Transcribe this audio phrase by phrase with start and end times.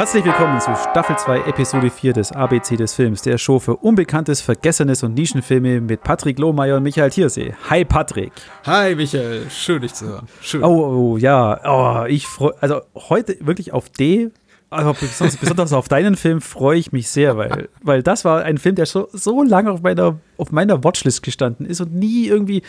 [0.00, 4.40] Herzlich willkommen zu Staffel 2, Episode 4 des ABC des Films, der Show für Unbekanntes,
[4.40, 7.52] Vergessenes und Nischenfilme mit Patrick Lohmeier und Michael Thiersee.
[7.68, 8.32] Hi Patrick.
[8.64, 10.26] Hi Michael, schön dich zu hören.
[10.40, 10.64] Schön.
[10.64, 14.30] Oh, oh ja, oh, ich freue, also heute wirklich auf D,
[14.70, 18.56] aber besonders, besonders auf deinen Film freue ich mich sehr, weil, weil das war ein
[18.56, 22.62] Film, der so, so lange auf meiner, auf meiner Watchlist gestanden ist und nie irgendwie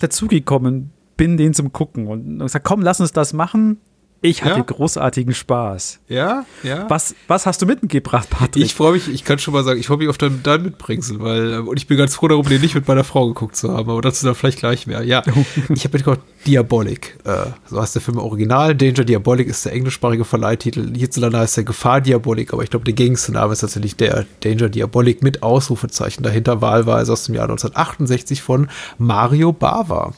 [0.00, 2.06] dazugekommen bin, den zum Gucken.
[2.06, 3.78] Und gesagt, komm, lass uns das machen.
[4.20, 4.62] Ich hatte ja?
[4.62, 6.00] großartigen Spaß.
[6.08, 6.90] Ja, ja.
[6.90, 8.64] Was, was hast du mitgebracht, Patrick?
[8.64, 11.20] Ich freue mich, ich kann schon mal sagen, ich freue mich auf dein, dein Mitbringsel,
[11.20, 13.68] weil, äh, und ich bin ganz froh darum, den nicht mit meiner Frau geguckt zu
[13.68, 15.04] haben, aber dazu dann vielleicht gleich mehr.
[15.04, 15.22] Ja,
[15.68, 17.16] ich habe mitgebracht Diabolik.
[17.24, 18.74] Äh, so heißt der Film Original.
[18.74, 20.92] Danger Diabolik ist der englischsprachige Verleihtitel.
[20.96, 24.68] Hierzulande heißt der Gefahr Diabolik, aber ich glaube, der gängigste Name ist tatsächlich der Danger
[24.68, 30.12] Diabolik mit Ausrufezeichen dahinter, wahlweise aus dem Jahr 1968 von Mario Bava.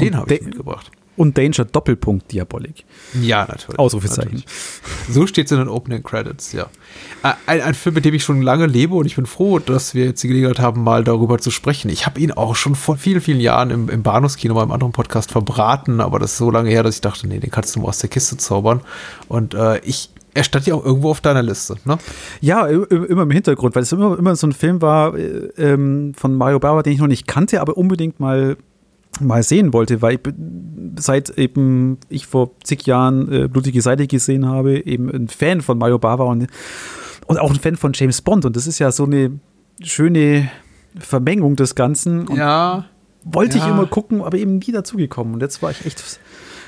[0.00, 2.84] Den habe ich mitgebracht und Danger Doppelpunkt Diabolik.
[3.20, 3.78] Ja, natürlich.
[3.78, 4.36] Ausrufezeichen.
[4.36, 4.46] Natürlich.
[5.10, 6.68] So steht es in den Opening Credits, ja.
[7.22, 9.94] Äh, ein, ein, Film, mit dem ich schon lange lebe und ich bin froh, dass
[9.94, 11.90] wir jetzt die Gelegenheit haben, mal darüber zu sprechen.
[11.90, 14.92] Ich habe ihn auch schon vor vielen, vielen Jahren im, im Bahnhofskino bei einem anderen
[14.92, 17.80] Podcast verbraten, aber das ist so lange her, dass ich dachte, nee, den kannst du
[17.80, 18.80] mal aus der Kiste zaubern.
[19.28, 21.98] Und äh, ich, er stand ja auch irgendwo auf deiner Liste, ne?
[22.40, 26.34] Ja, immer im Hintergrund, weil es immer, immer so ein Film war äh, ähm, von
[26.34, 28.56] Mario Bauer, den ich noch nicht kannte, aber unbedingt mal
[29.18, 30.20] mal sehen wollte, weil ich
[30.96, 35.78] seit eben ich vor zig Jahren äh, Blutige Seite gesehen habe, eben ein Fan von
[35.78, 36.46] Mario Bava und,
[37.26, 38.44] und auch ein Fan von James Bond.
[38.44, 39.32] Und das ist ja so eine
[39.82, 40.50] schöne
[40.98, 42.28] Vermengung des Ganzen.
[42.28, 42.86] Und ja.
[43.24, 43.64] Wollte ja.
[43.64, 45.34] ich immer gucken, aber eben nie dazugekommen.
[45.34, 46.02] Und jetzt war ich echt,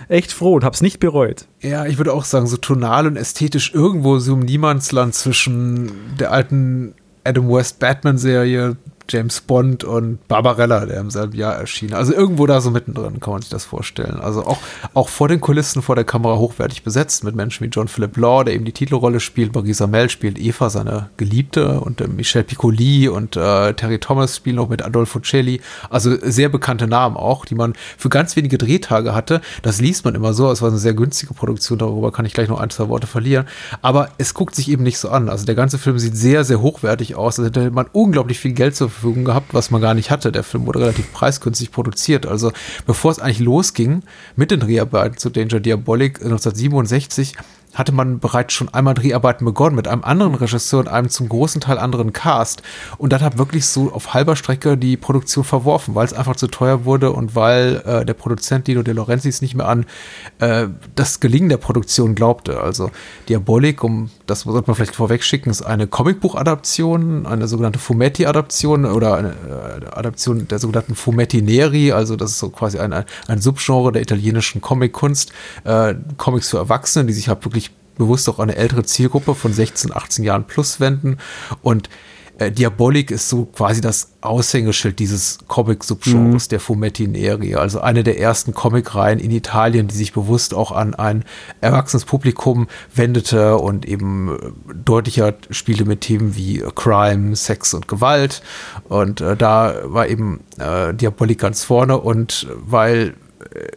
[0.09, 1.47] echt froh und habe es nicht bereut.
[1.61, 6.31] Ja, ich würde auch sagen, so tonal und ästhetisch irgendwo so im Niemandsland zwischen der
[6.31, 8.77] alten Adam West Batman-Serie
[9.08, 11.95] James Bond und Barbarella, der im selben Jahr erschien.
[11.95, 14.20] Also irgendwo da so mittendrin kann man sich das vorstellen.
[14.20, 14.58] Also auch,
[14.95, 18.45] auch vor den Kulissen, vor der Kamera hochwertig besetzt mit Menschen wie John Philip Law,
[18.45, 19.55] der eben die Titelrolle spielt.
[19.55, 24.57] Marisa Mel spielt Eva, seine Geliebte und äh, Michel Piccoli und äh, Terry Thomas spielen
[24.57, 25.61] noch mit Adolfo Celli.
[25.90, 29.40] Also sehr bekannte Namen auch, die man für ganz wenige Drehtage hatte.
[29.63, 30.51] Das liest man immer so.
[30.51, 31.79] Es war eine sehr günstige Produktion.
[31.79, 33.46] Darüber kann ich gleich noch ein, zwei Worte verlieren.
[33.80, 35.29] Aber es guckt sich eben nicht so an.
[35.29, 37.39] Also der ganze Film sieht sehr, sehr hochwertig aus.
[37.39, 40.33] Also hätte man unglaublich viel Geld zur Verfügung gehabt, was man gar nicht hatte.
[40.33, 42.27] Der Film wurde relativ preisgünstig produziert.
[42.27, 42.53] Also
[42.86, 44.03] bevor es eigentlich losging
[44.36, 47.35] mit den Dreharbeiten zu Danger Diabolic 1967,
[47.74, 51.60] hatte man bereits schon einmal Dreharbeiten begonnen mit einem anderen Regisseur und einem zum großen
[51.60, 52.62] Teil anderen Cast.
[52.98, 56.48] Und dann hat wirklich so auf halber Strecke die Produktion verworfen, weil es einfach zu
[56.48, 59.86] teuer wurde und weil äh, der Produzent Dino De Laurentiis nicht mehr an
[60.38, 62.60] äh, das Gelingen der Produktion glaubte.
[62.60, 62.90] Also
[63.28, 69.16] Diabolik, um das sollte man vielleicht vorweg schicken, ist eine Comicbuch-Adaption, eine sogenannte Fumetti-Adaption oder
[69.16, 71.92] eine äh, Adaption der sogenannten Fumetti Neri.
[71.92, 75.33] Also das ist so quasi ein, ein, ein Subgenre der italienischen Comic-Kunst.
[75.64, 77.61] Äh, Comics für Erwachsene, die sich halt wirklich
[77.97, 81.19] bewusst auch eine ältere Zielgruppe von 16, 18 Jahren plus wenden.
[81.63, 81.89] Und
[82.39, 86.48] äh, Diabolik ist so quasi das Aushängeschild dieses Comic-Subgenres mhm.
[86.48, 87.55] der Fumetti Neri.
[87.57, 91.25] Also eine der ersten Comic-Reihen in Italien, die sich bewusst auch an ein
[91.61, 98.42] erwachsenes Publikum wendete und eben äh, deutlicher spielte mit Themen wie Crime, Sex und Gewalt.
[98.89, 103.14] Und äh, da war eben äh, Diabolik ganz vorne und weil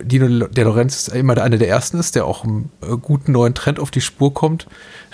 [0.02, 3.80] Dino De Lorenz immer einer der ersten ist, der auch einen äh, guten neuen Trend
[3.80, 4.68] auf die Spur kommt,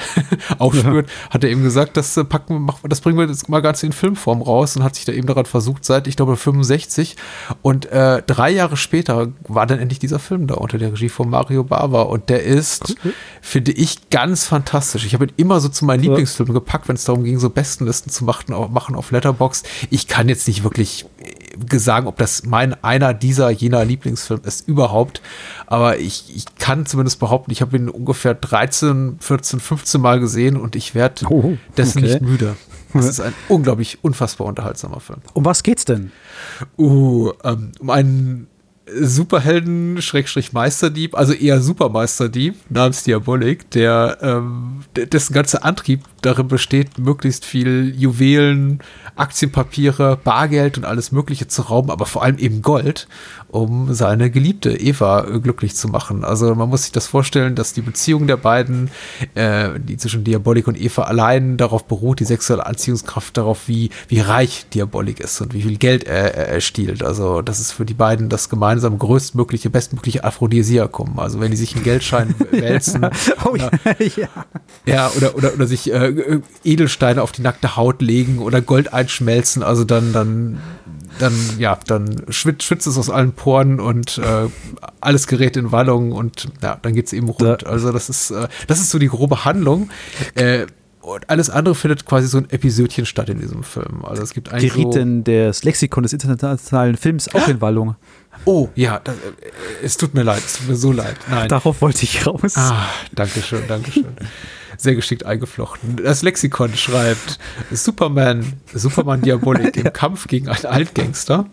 [0.57, 1.29] aufspürt, ja.
[1.29, 3.91] hat er eben gesagt, das äh, packen wir, das bringen wir jetzt mal ganz in
[3.91, 7.15] Filmform raus und hat sich da eben daran versucht, seit, ich glaube, 65.
[7.61, 11.29] Und äh, drei Jahre später war dann endlich dieser Film da unter der Regie von
[11.29, 13.13] Mario Bava und der ist, okay.
[13.41, 15.05] finde ich, ganz fantastisch.
[15.05, 16.09] Ich habe ihn immer so zu meinen ja.
[16.09, 19.63] Lieblingsfilmen gepackt, wenn es darum ging, so Bestenlisten zu machen, machen auf Letterbox.
[19.89, 21.40] Ich kann jetzt nicht wirklich äh,
[21.71, 25.21] sagen, ob das mein einer dieser jener Lieblingsfilme ist überhaupt.
[25.67, 30.57] Aber ich, ich kann zumindest behaupten, ich habe ihn ungefähr 13, 14, 15 Mal gesehen
[30.57, 32.13] und ich werde oh, dessen okay.
[32.13, 32.55] nicht müde.
[32.93, 35.19] Das ist ein unglaublich unfassbar unterhaltsamer Film.
[35.33, 36.11] Um was geht's denn?
[36.77, 38.47] Uh, ähm, um einen
[38.99, 46.97] Superhelden, Schrägstrich Meisterdieb, also eher Supermeisterdieb namens Diabolik, der ähm, dessen ganzer Antrieb darin besteht,
[46.97, 48.79] möglichst viel Juwelen,
[49.15, 53.07] Aktienpapiere, Bargeld und alles Mögliche zu rauben, aber vor allem eben Gold,
[53.49, 56.23] um seine Geliebte Eva glücklich zu machen.
[56.23, 58.89] Also man muss sich das vorstellen, dass die Beziehung der beiden,
[59.35, 64.19] äh, die zwischen Diabolik und Eva allein darauf beruht, die sexuelle Anziehungskraft darauf, wie, wie
[64.19, 67.03] reich Diabolik ist und wie viel Geld er, er stiehlt.
[67.03, 71.19] Also das ist für die beiden das gemeinsam größtmögliche, bestmögliche Aphrodisiakum.
[71.19, 73.05] Also wenn die sich in Geldschein wälzen.
[73.43, 73.71] oh, oder,
[74.15, 74.29] ja.
[74.85, 76.10] ja, oder, oder, oder sich äh,
[76.63, 80.59] Edelsteine auf die nackte Haut legen oder Gold einschmelzen, also dann, dann
[81.19, 84.47] dann, ja, dann schwitzt, schwitzt es aus allen Poren und äh,
[85.01, 87.65] alles gerät in Wallung und ja, dann geht es eben rund.
[87.65, 89.89] Also das ist, äh, das ist so die grobe Handlung.
[90.35, 90.67] Äh,
[91.01, 94.05] und alles andere findet quasi so ein Episodchen statt in diesem Film.
[94.05, 97.95] Also es gibt eigentlich Gerieten so des Lexikon des internationalen Films auch in Wallung.
[98.45, 99.19] Oh, ja, das, äh,
[99.83, 101.15] es tut mir leid, es tut mir so leid.
[101.29, 101.49] Nein.
[101.49, 102.55] Darauf wollte ich raus.
[102.55, 104.05] Ah, danke schön, danke schön.
[104.81, 105.97] Sehr geschickt eingeflochten.
[106.03, 107.37] Das Lexikon schreibt
[107.69, 111.45] Superman, Superman Diabolik im Kampf gegen einen Altgangster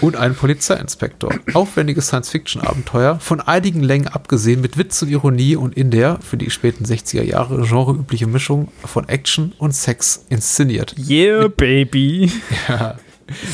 [0.00, 1.34] und einen Polizeiinspektor.
[1.52, 6.48] Aufwendiges Science-Fiction-Abenteuer, von einigen Längen abgesehen, mit Witz und Ironie und in der, für die
[6.48, 10.94] späten 60er Jahre, genreübliche Mischung von Action und Sex inszeniert.
[10.96, 12.32] Yeah, baby.
[12.68, 12.96] Ja.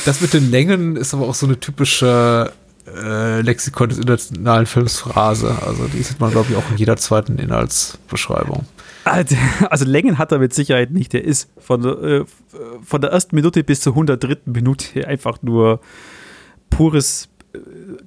[0.04, 2.52] Das mit den Längen ist aber auch so eine typische
[2.86, 5.56] äh, Lexikon des internationalen Films Phrase.
[5.66, 8.66] Also die sieht man, glaube ich, auch in jeder zweiten Inhaltsbeschreibung.
[9.70, 11.12] Also, Längen hat er mit Sicherheit nicht.
[11.12, 12.24] Der ist von, äh,
[12.82, 14.38] von der ersten Minute bis zur 103.
[14.46, 15.80] Minute einfach nur
[16.68, 17.58] pures, äh,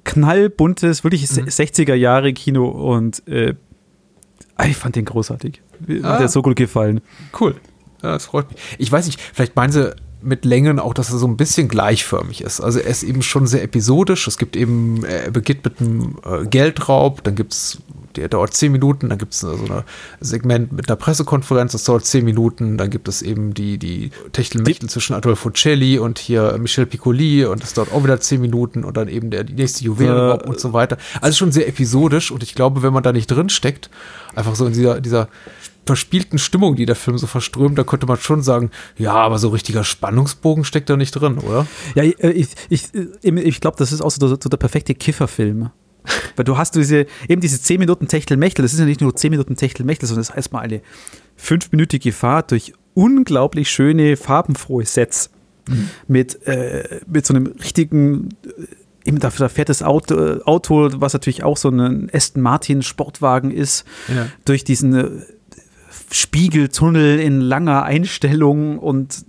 [0.04, 1.44] knallbuntes, wirklich mhm.
[1.44, 3.54] 60er Jahre Kino und äh,
[4.66, 5.62] ich fand den großartig.
[5.86, 6.12] Mir ah.
[6.12, 7.00] hat der so gut gefallen.
[7.38, 7.56] Cool.
[8.02, 8.60] Ja, das freut mich.
[8.78, 12.40] Ich weiß nicht, vielleicht meinen sie mit Längen auch, dass er so ein bisschen gleichförmig
[12.40, 12.60] ist.
[12.60, 14.26] Also er ist eben schon sehr episodisch.
[14.26, 17.78] Es gibt eben, er beginnt mit einem äh, Geldraub, dann gibt es,
[18.16, 19.82] der dauert zehn Minuten, dann gibt es so ein
[20.20, 24.88] Segment mit einer Pressekonferenz, das dauert zehn Minuten, dann gibt es eben die, die Techtelmechtel
[24.88, 28.96] zwischen Adolfo Celli und hier Michel Piccoli und das dauert auch wieder zehn Minuten und
[28.96, 30.96] dann eben der die nächste Juwelenraub äh, und so weiter.
[31.20, 33.90] Also schon sehr episodisch und ich glaube, wenn man da nicht drin steckt,
[34.34, 35.28] einfach so in dieser, dieser
[35.86, 39.48] verspielten Stimmung, die der Film so verströmt, da könnte man schon sagen, ja, aber so
[39.48, 41.66] richtiger Spannungsbogen steckt da nicht drin, oder?
[41.94, 42.88] Ja, äh, ich, ich,
[43.22, 45.70] ich glaube, das ist auch so der, so der perfekte Kifferfilm.
[46.36, 49.30] Weil du hast diese, eben diese 10 Minuten Techtelmechtel, das ist ja nicht nur 10
[49.30, 50.82] Minuten Techtelmechtel, sondern das ist erstmal eine
[51.36, 55.30] fünfminütige Fahrt durch unglaublich schöne, farbenfrohe Sets.
[55.66, 55.88] Mhm.
[56.08, 58.66] Mit, äh, mit so einem richtigen äh,
[59.04, 63.84] eben da, fährt das Auto, Auto, was natürlich auch so ein Aston Martin Sportwagen ist,
[64.08, 64.26] ja.
[64.44, 65.10] durch diesen äh,
[66.14, 69.24] Spiegeltunnel in langer Einstellung und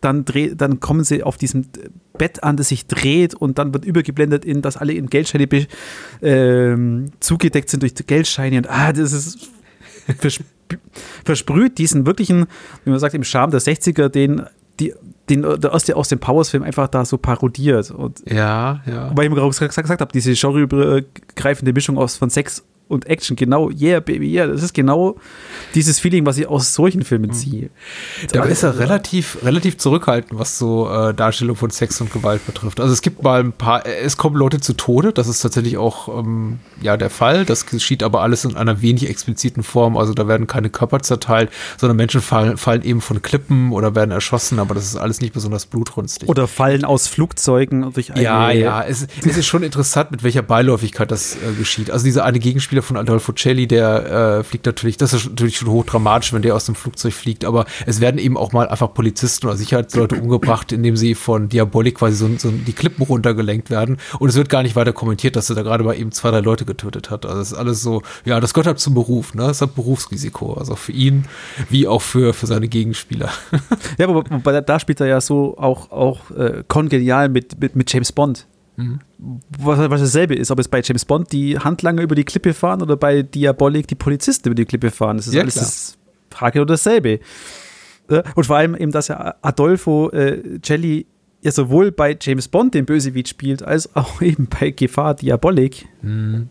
[0.00, 1.66] dann, dreh, dann kommen sie auf diesem
[2.16, 5.44] Bett an, das sich dreht und dann wird übergeblendet in, dass alle in Geldscheine
[6.22, 6.76] äh,
[7.20, 9.50] zugedeckt sind durch Geldscheine und ah, das ist
[10.18, 10.42] versp
[11.24, 12.46] versprüht diesen wirklichen,
[12.84, 14.42] wie man sagt, im Charme der 60er, den
[14.80, 14.94] die,
[15.28, 17.90] den der erste aus dem Powers-Film einfach da so parodiert.
[17.90, 19.10] Und ja, ja.
[19.14, 23.36] Weil ich mir gerade gesagt, gesagt habe, diese genreübergreifende Mischung aus von Sex und Action.
[23.36, 24.46] Genau, yeah, baby, yeah.
[24.46, 25.16] Das ist genau
[25.74, 27.34] dieses Feeling, was ich aus solchen Filmen mhm.
[27.34, 27.70] ziehe.
[28.32, 32.80] Da ist er relativ, relativ zurückhaltend, was so äh, Darstellung von Sex und Gewalt betrifft.
[32.80, 35.78] Also es gibt mal ein paar, äh, es kommen Leute zu Tode, das ist tatsächlich
[35.78, 37.44] auch ähm, ja der Fall.
[37.44, 39.96] Das geschieht aber alles in einer wenig expliziten Form.
[39.96, 44.10] Also da werden keine Körper zerteilt, sondern Menschen fallen, fallen eben von Klippen oder werden
[44.10, 46.28] erschossen, aber das ist alles nicht besonders blutrünstig.
[46.28, 50.42] Oder fallen aus Flugzeugen durch eine Ja, ja, es, es ist schon interessant, mit welcher
[50.42, 51.90] Beiläufigkeit das äh, geschieht.
[51.90, 55.68] Also dieser eine Gegenspieler von Adolfo Celli, der äh, fliegt natürlich, das ist natürlich schon
[55.68, 59.46] hochdramatisch, wenn der aus dem Flugzeug fliegt, aber es werden eben auch mal einfach Polizisten
[59.46, 64.28] oder Sicherheitsleute umgebracht, indem sie von Diabolik quasi so, so die Klippen runtergelenkt werden und
[64.28, 66.64] es wird gar nicht weiter kommentiert, dass er da gerade mal eben zwei, drei Leute
[66.64, 67.26] getötet hat.
[67.26, 69.46] Also es ist alles so, ja, das gehört halt zum Beruf, ne?
[69.46, 71.24] Das hat Berufsrisiko, also für ihn
[71.70, 73.30] wie auch für, für seine Gegenspieler.
[73.98, 77.92] ja, aber, aber da spielt er ja so auch, auch äh, kongenial mit, mit, mit
[77.92, 78.46] James Bond.
[78.76, 79.00] Mhm.
[79.58, 82.82] Was, was dasselbe ist, ob es bei James Bond die Handlanger über die Klippe fahren
[82.82, 85.18] oder bei Diabolik die Polizisten über die Klippe fahren.
[85.18, 85.98] Das ist ja, alles das
[86.30, 87.20] Frage oder dasselbe.
[88.34, 91.06] Und vor allem eben, dass ja Adolfo äh, Celli
[91.42, 95.86] ja sowohl bei James Bond den Bösewicht spielt, als auch eben bei Gefahr Diabolik.
[96.02, 96.48] Mhm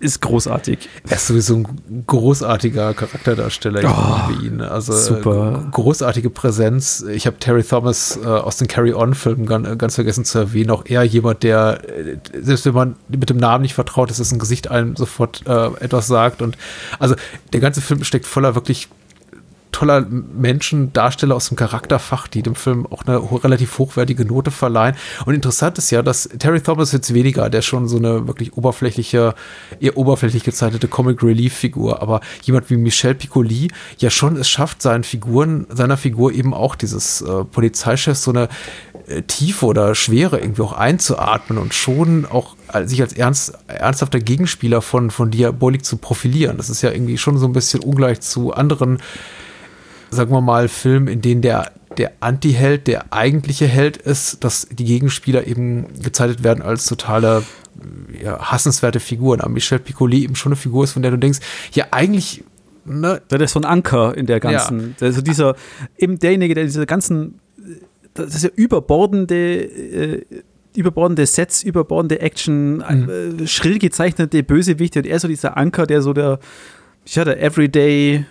[0.00, 0.88] ist großartig.
[1.08, 3.80] Er ist sowieso ein großartiger Charakterdarsteller.
[3.80, 4.60] Ich oh, liebe ihn.
[4.60, 5.68] Also super.
[5.72, 7.04] großartige Präsenz.
[7.10, 10.70] Ich habe Terry Thomas äh, aus den Carry-On-Filmen ganz, ganz, vergessen zu erwähnen.
[10.70, 14.32] Auch er jemand, der, äh, selbst wenn man mit dem Namen nicht vertraut ist, dass
[14.32, 16.42] ein Gesicht einem sofort äh, etwas sagt.
[16.42, 16.56] Und
[16.98, 17.14] also
[17.52, 18.88] der ganze Film steckt voller wirklich
[19.72, 24.96] toller Menschen, Darsteller aus dem Charakterfach, die dem Film auch eine relativ hochwertige Note verleihen.
[25.24, 29.34] Und interessant ist ja, dass Terry Thomas jetzt weniger, der schon so eine wirklich oberflächliche,
[29.80, 34.82] eher oberflächlich gezeichnete Comic Relief Figur, aber jemand wie Michel Piccoli ja schon es schafft,
[34.82, 38.48] seinen Figuren, seiner Figur eben auch dieses äh, Polizeichefs so eine
[39.06, 44.82] äh, Tiefe oder Schwere irgendwie auch einzuatmen und schon auch sich als ernst, ernsthafter Gegenspieler
[44.82, 46.58] von, von Diabolik zu profilieren.
[46.58, 48.98] Das ist ja irgendwie schon so ein bisschen ungleich zu anderen
[50.10, 54.84] sagen wir mal, Film, in denen der, der Anti-Held der eigentliche Held ist, dass die
[54.84, 57.42] Gegenspieler eben gezeichnet werden als totale
[58.22, 59.40] ja, hassenswerte Figuren.
[59.40, 61.40] Aber Michel Piccoli eben schon eine Figur ist, von der du denkst,
[61.72, 62.44] ja, eigentlich.
[62.84, 63.20] Ne?
[63.28, 64.96] Das ist so ein Anker in der ganzen.
[64.98, 65.06] Ja.
[65.06, 65.56] Also dieser,
[65.98, 67.40] eben derjenige, der diese ganzen
[68.18, 70.24] das ist ja überbordende, äh,
[70.74, 73.42] überbordende Sets, überbordende Action, mhm.
[73.42, 76.38] äh, schrill gezeichnete Bösewichte und er so dieser Anker, der so der,
[77.06, 78.24] ja, der Everyday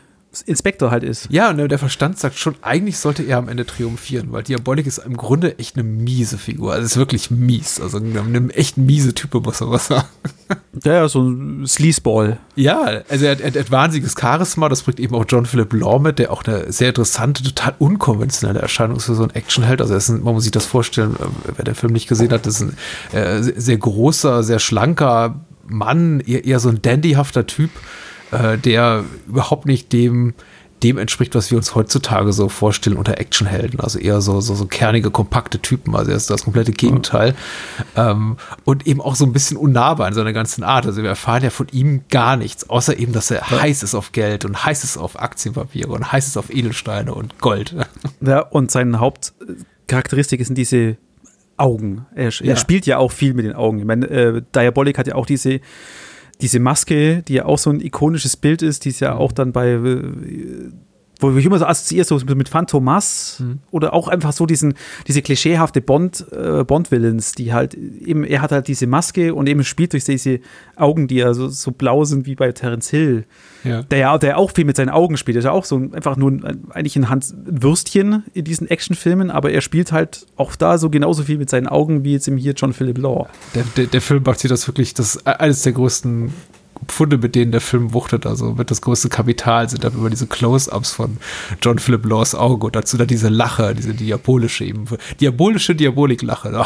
[0.46, 1.28] Inspektor halt ist.
[1.32, 5.00] Ja, und der Verstand sagt schon, eigentlich sollte er am Ende triumphieren, weil Diabolik ist
[5.00, 6.74] im Grunde echt eine miese Figur.
[6.74, 7.80] Also ist wirklich mies.
[7.80, 10.08] Also eine echt miese Type, muss man was sagen.
[10.84, 12.38] Ja, so ein Sleazeball.
[12.56, 16.00] Ja, also er hat, er hat wahnsinniges Charisma, das bringt eben auch John Philip Law
[16.00, 19.82] mit, der auch eine sehr interessante, total unkonventionelle Erscheinung ist für so einen Actionheld.
[19.82, 22.62] Also ein, man muss sich das vorstellen, äh, wer den Film nicht gesehen hat, das
[22.62, 22.70] ist
[23.12, 27.72] ein äh, sehr großer, sehr schlanker Mann, eher, eher so ein dandyhafter Typ
[28.32, 30.34] äh, der überhaupt nicht dem,
[30.84, 33.80] dem entspricht, was wir uns heutzutage so vorstellen unter Actionhelden.
[33.80, 35.96] Also eher so, so, so kernige, kompakte Typen.
[35.96, 37.36] Also er ist das komplette Gegenteil.
[37.96, 38.12] Ja.
[38.12, 40.86] Ähm, und eben auch so ein bisschen unnahbar in seiner ganzen Art.
[40.86, 43.62] Also wir erfahren ja von ihm gar nichts, außer eben, dass er ja.
[43.62, 47.40] heiß ist auf Geld und heiß ist auf Aktienpapiere und heiß ist auf Edelsteine und
[47.40, 47.76] Gold.
[48.20, 50.98] Ja, und seine Hauptcharakteristik sind diese
[51.56, 52.06] Augen.
[52.16, 52.52] Er, ja.
[52.52, 53.80] er, spielt ja auch viel mit den Augen.
[53.80, 55.60] Ich meine, äh, Diabolik hat ja auch diese
[56.42, 59.52] diese Maske, die ja auch so ein ikonisches Bild ist, die ist ja auch dann
[59.52, 60.04] bei, äh,
[61.20, 63.60] wo ich immer so assoziiere, so mit Phantomas mhm.
[63.72, 64.76] oder auch einfach so diesen,
[65.08, 69.64] diese klischeehafte Bond, äh, Bond-Villains, die halt eben, er hat halt diese Maske und eben
[69.64, 70.40] spielt durch diese
[70.76, 73.26] Augen, die ja so, so blau sind wie bei Terence Hill
[73.68, 73.84] ja.
[73.84, 75.36] der ja der auch viel mit seinen Augen spielt.
[75.36, 78.70] Er ist ja auch so ein, einfach nur ein, eigentlich ein Hans Würstchen in diesen
[78.70, 82.28] Actionfilmen, aber er spielt halt auch da so genauso viel mit seinen Augen wie jetzt
[82.28, 83.28] im hier John Philip Law.
[83.56, 86.34] Der, der, der Film macht sich das wirklich, das eines der größten
[86.88, 90.28] Pfunde, mit denen der Film wuchtet, also mit das größte Kapital sind dann immer diese
[90.28, 91.18] Close-Ups von
[91.62, 94.86] John Philip Laws Auge und dazu dann diese Lache, diese diabolische eben,
[95.20, 96.66] diabolische Diabolik-Lache.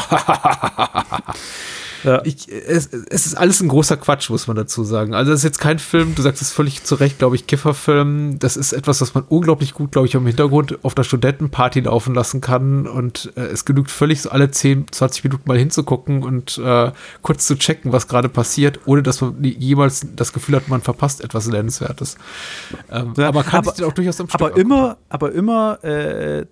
[2.04, 2.22] Ja.
[2.24, 5.14] Ich, es, es, ist alles ein großer Quatsch, muss man dazu sagen.
[5.14, 8.38] Also, das ist jetzt kein Film, du sagst es völlig zu Recht, glaube ich, Kifferfilm.
[8.38, 12.14] Das ist etwas, was man unglaublich gut, glaube ich, im Hintergrund auf der Studentenparty laufen
[12.14, 12.86] lassen kann.
[12.86, 16.92] Und äh, es genügt völlig so alle 10, 20 Minuten mal hinzugucken und äh,
[17.22, 21.22] kurz zu checken, was gerade passiert, ohne dass man jemals das Gefühl hat, man verpasst
[21.22, 22.16] etwas Nennenswertes.
[22.90, 26.46] Ähm, ja, aber kann aber, sich auch durchaus am Stück Aber immer, aber immer äh,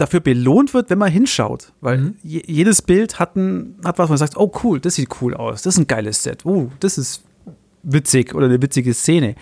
[0.00, 1.72] dafür belohnt wird, wenn man hinschaut.
[1.80, 2.14] Weil mhm.
[2.22, 5.74] jedes Bild hat, ein, hat was, man sagt, oh cool, das sieht cool aus, das
[5.74, 7.22] ist ein geiles Set, oh, das ist
[7.82, 9.34] witzig oder eine witzige Szene.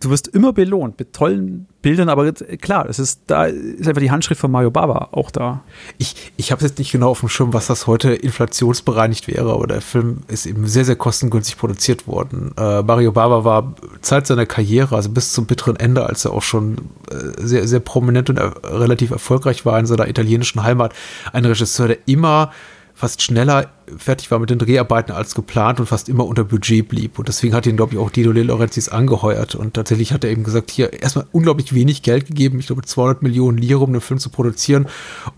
[0.00, 4.10] Du wirst immer belohnt mit tollen Bildern, aber klar, es ist, da ist einfach die
[4.10, 5.62] Handschrift von Mario Baba auch da.
[5.98, 9.66] Ich, ich habe jetzt nicht genau auf dem Schirm, was das heute inflationsbereinigt wäre, aber
[9.66, 12.52] der Film ist eben sehr, sehr kostengünstig produziert worden.
[12.56, 16.42] Äh, Mario Baba war Zeit seiner Karriere, also bis zum bitteren Ende, als er auch
[16.42, 16.76] schon
[17.10, 20.94] äh, sehr, sehr prominent und er relativ erfolgreich war in seiner italienischen Heimat,
[21.32, 22.50] ein Regisseur, der immer
[22.94, 27.18] fast schneller fertig war mit den Dreharbeiten als geplant und fast immer unter Budget blieb.
[27.18, 29.56] Und deswegen hat ihn, glaube ich, auch Dino De Laurentiis angeheuert.
[29.56, 33.22] Und tatsächlich hat er eben gesagt, hier erstmal unglaublich wenig Geld gegeben, ich glaube 200
[33.22, 34.86] Millionen Lire, um den Film zu produzieren.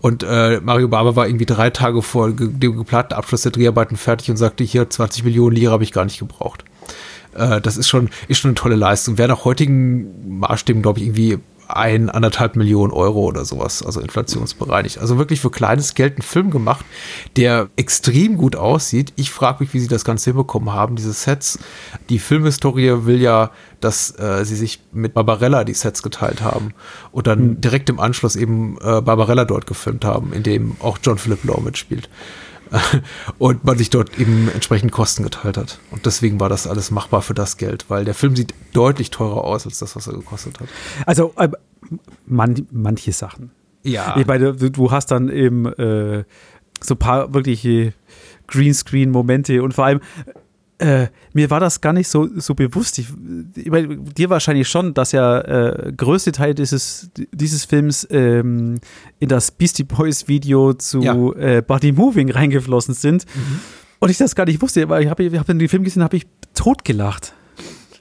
[0.01, 4.29] Und äh, Mario Barber war irgendwie drei Tage vor dem geplanten Abschluss der Dreharbeiten fertig
[4.29, 6.63] und sagte, hier 20 Millionen Lire habe ich gar nicht gebraucht.
[7.33, 9.17] Äh, das ist schon, ist schon eine tolle Leistung.
[9.17, 14.97] Wäre nach heutigen Maßstäben, glaube ich, irgendwie ein, anderthalb Millionen Euro oder sowas, also inflationsbereinigt.
[14.99, 16.85] Also wirklich für kleines Geld einen Film gemacht,
[17.35, 19.13] der extrem gut aussieht.
[19.15, 21.59] Ich frage mich, wie sie das Ganze hinbekommen haben, diese Sets.
[22.09, 26.73] Die Filmhistorie will ja, dass äh, sie sich mit Barbarella die Sets geteilt haben
[27.11, 27.61] und dann mhm.
[27.61, 31.61] direkt im Anschluss eben äh, Barbarella dort gefilmt haben, in dem auch John Philip Law
[31.61, 32.09] mitspielt.
[33.37, 35.79] und man sich dort eben entsprechend Kosten geteilt hat.
[35.91, 39.43] Und deswegen war das alles machbar für das Geld, weil der Film sieht deutlich teurer
[39.43, 40.67] aus als das, was er gekostet hat.
[41.05, 41.49] Also äh,
[42.25, 43.51] man, manche Sachen.
[43.83, 44.17] Ja.
[44.17, 46.23] Ich meine, du hast dann eben äh,
[46.81, 47.93] so ein paar wirkliche
[48.47, 50.01] Greenscreen-Momente und vor allem
[50.79, 52.99] äh, mir war das gar nicht so, so bewusst.
[52.99, 53.07] Ich,
[53.55, 58.79] ich meine, dir wahrscheinlich schon, dass ja äh, größte Teil dieses, dieses Films ähm,
[59.19, 61.15] in das Beastie Boys Video zu ja.
[61.33, 63.25] äh, Body Moving reingeflossen sind.
[63.33, 63.59] Mhm.
[63.99, 66.27] Und ich das gar nicht wusste, aber ich habe hab den Film gesehen, habe ich
[66.53, 67.33] totgelacht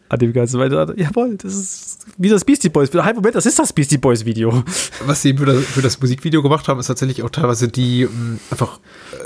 [0.08, 0.58] an dem Ganzen.
[0.58, 2.90] Weil jawohl, das ist wie das Beastie Boys.
[2.94, 4.62] Halt, Moment, das ist das Beastie Boys Video.
[5.04, 8.10] Was sie für das, für das Musikvideo gemacht haben, ist tatsächlich auch teilweise die mh,
[8.12, 8.80] ähm, einfach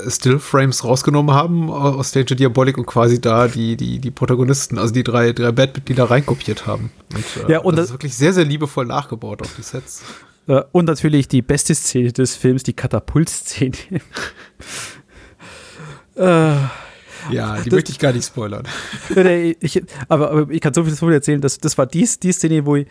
[0.05, 4.93] äh, Stillframes rausgenommen haben aus Danger Diabolic und quasi da die, die, die Protagonisten, also
[4.93, 6.91] die drei, drei Bandmitglieder reinkopiert haben.
[7.13, 10.03] Und, äh, ja, und das, das ist wirklich sehr, sehr liebevoll nachgebaut auf die Sets.
[10.47, 13.75] Äh, und natürlich die beste Szene des Films, die Katapult-Szene.
[16.15, 16.55] äh,
[17.29, 18.67] ja, die das, möchte ich gar nicht spoilern.
[19.59, 22.65] ich, aber, aber, ich kann so viel davon erzählen, dass das war die, die Szene,
[22.65, 22.87] wo ich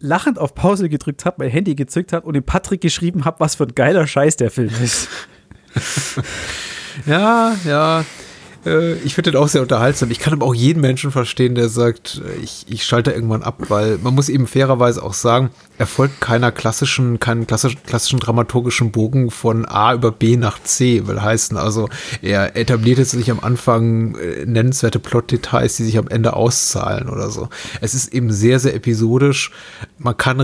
[0.00, 3.56] lachend auf Pause gedrückt habe, mein Handy gezückt habe und dem Patrick geschrieben habe, was
[3.56, 5.08] für ein geiler Scheiß der Film ist.
[7.06, 8.04] ja, ja.
[8.64, 10.10] Äh, ich finde den auch sehr unterhaltsam.
[10.10, 13.56] Ich kann aber auch jeden Menschen verstehen, der sagt, äh, ich, ich schalte irgendwann ab,
[13.68, 18.90] weil man muss eben fairerweise auch sagen, er folgt keiner klassischen, keinen klassischen, klassischen dramaturgischen
[18.90, 21.56] Bogen von A über B nach C, will heißen.
[21.56, 21.88] Also
[22.20, 27.30] er etabliert jetzt nicht am Anfang äh, nennenswerte Plotdetails, die sich am Ende auszahlen oder
[27.30, 27.48] so.
[27.80, 29.52] Es ist eben sehr, sehr episodisch.
[29.98, 30.38] Man kann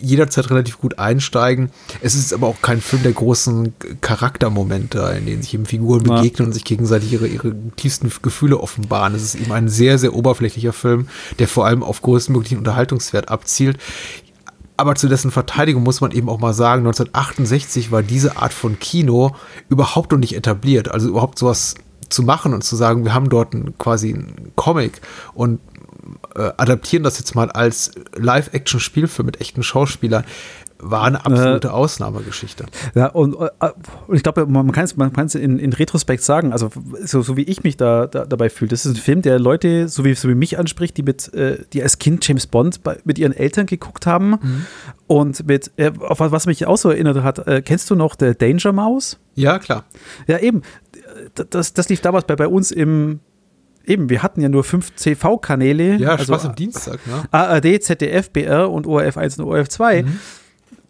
[0.00, 1.70] jederzeit relativ gut einsteigen.
[2.00, 6.16] Es ist aber auch kein Film der großen Charaktermomente, in denen sich eben Figuren ja.
[6.16, 9.14] begegnen und sich gegenseitig ihre, ihre tiefsten Gefühle offenbaren.
[9.14, 13.78] Es ist eben ein sehr, sehr oberflächlicher Film, der vor allem auf größtmöglichen Unterhaltungswert abzielt.
[14.76, 18.78] Aber zu dessen Verteidigung muss man eben auch mal sagen, 1968 war diese Art von
[18.78, 19.36] Kino
[19.68, 20.90] überhaupt noch nicht etabliert.
[20.90, 21.74] Also überhaupt sowas
[22.08, 25.00] zu machen und zu sagen, wir haben dort ein, quasi einen Comic
[25.34, 25.60] und
[26.34, 30.24] äh, adaptieren das jetzt mal als Live-Action-Spielfilm mit echten Schauspielern
[30.82, 32.66] war eine absolute äh, Ausnahmegeschichte.
[32.94, 33.48] Ja, und, äh,
[34.06, 36.70] und ich glaube, man kann es man in, in Retrospekt sagen, also
[37.04, 39.88] so, so wie ich mich da, da, dabei fühle, das ist ein Film, der Leute,
[39.88, 42.98] so wie, so wie mich anspricht, die mit, äh, die als Kind James Bond bei,
[43.04, 44.66] mit ihren Eltern geguckt haben mhm.
[45.06, 48.34] und mit, äh, auf was mich auch so erinnert hat, äh, kennst du noch der
[48.34, 49.18] Danger Mouse?
[49.34, 49.84] Ja, klar.
[50.26, 50.62] Ja, eben.
[51.50, 53.20] Das, das lief damals bei, bei uns im,
[53.84, 55.96] eben, wir hatten ja nur fünf CV-Kanäle.
[55.96, 57.24] Ja, also Spaß am Dienstag, ne?
[57.30, 60.02] ARD, ZDF, BR und ORF 1 und ORF 2.
[60.02, 60.20] Mhm.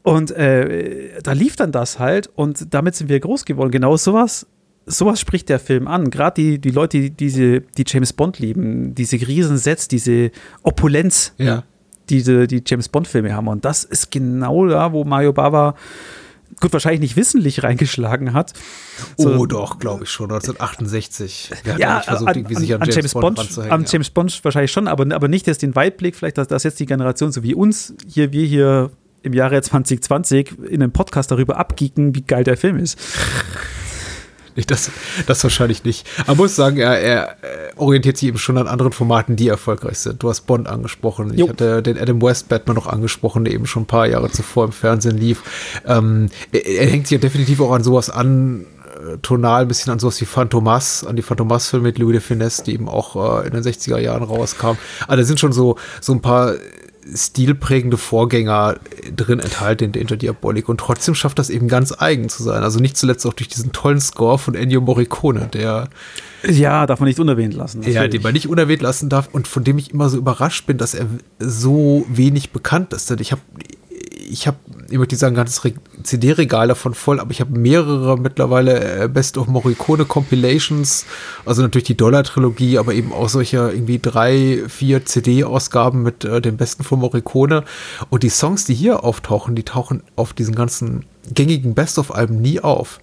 [0.02, 3.70] Und äh, da lief dann das halt und damit sind wir groß geworden.
[3.70, 4.46] Genau sowas,
[4.86, 6.10] sowas spricht der Film an.
[6.10, 10.30] Gerade die, die Leute, die, diese, die James Bond lieben, diese Riesensets, diese
[10.62, 11.64] Opulenz, ja.
[12.08, 13.48] diese, die James Bond-Filme haben.
[13.48, 15.74] Und das ist genau da, wo Mario Bava
[16.60, 18.52] gut, wahrscheinlich nicht wissentlich reingeschlagen hat.
[19.16, 21.50] So, oh, doch, glaube ich schon, 1968.
[21.64, 23.88] Wer hat ja, versucht, an, irgendwie sich an, an James, James Bond, Bond An ja.
[23.88, 26.86] James Bond wahrscheinlich schon, aber, aber nicht jetzt den Weitblick, vielleicht, dass, dass jetzt die
[26.86, 28.90] Generation, so wie uns, hier, wir hier
[29.22, 32.98] im Jahre 2020 in einem Podcast darüber abgeeken, wie geil der Film ist.
[34.66, 34.90] Das,
[35.26, 36.06] das wahrscheinlich nicht.
[36.26, 37.36] Aber muss sagen, er, er,
[37.76, 40.22] orientiert sich eben schon an anderen Formaten, die erfolgreich sind.
[40.22, 41.32] Du hast Bond angesprochen.
[41.34, 41.46] Jo.
[41.46, 44.66] Ich hatte den Adam West Batman noch angesprochen, der eben schon ein paar Jahre zuvor
[44.66, 45.80] im Fernsehen lief.
[45.86, 49.92] Ähm, er, er, hängt sich ja definitiv auch an sowas an, äh, tonal ein bisschen
[49.92, 53.46] an sowas wie Phantomas, an die Phantomas-Filme mit Louis de Finesse, die eben auch äh,
[53.46, 54.78] in den 60er Jahren rauskamen.
[55.02, 56.54] Aber also da sind schon so, so ein paar
[57.14, 58.76] stilprägende Vorgänger
[59.14, 62.62] drin enthalten in Danger Diabolik und trotzdem schafft das eben ganz eigen zu sein.
[62.62, 65.88] Also nicht zuletzt auch durch diesen tollen Score von Ennio Morricone, der
[66.48, 67.82] ja, darf man nicht unerwähnt lassen.
[67.82, 70.78] Ja, den man nicht unerwähnt lassen darf und von dem ich immer so überrascht bin,
[70.78, 71.06] dass er
[71.38, 73.10] so wenig bekannt ist.
[73.10, 73.42] Denn ich habe
[74.30, 74.56] ich habe,
[74.88, 75.62] ich möchte nicht sagen, ein ganzes
[76.02, 81.04] CD-Regal davon voll, aber ich habe mehrere mittlerweile äh, Best of Morricone Compilations,
[81.44, 86.56] also natürlich die Dollar-Trilogie, aber eben auch solche irgendwie drei, vier CD-Ausgaben mit äh, den
[86.56, 87.64] besten von Morricone.
[88.08, 93.00] Und die Songs, die hier auftauchen, die tauchen auf diesen ganzen gängigen Best-of-Alben nie auf.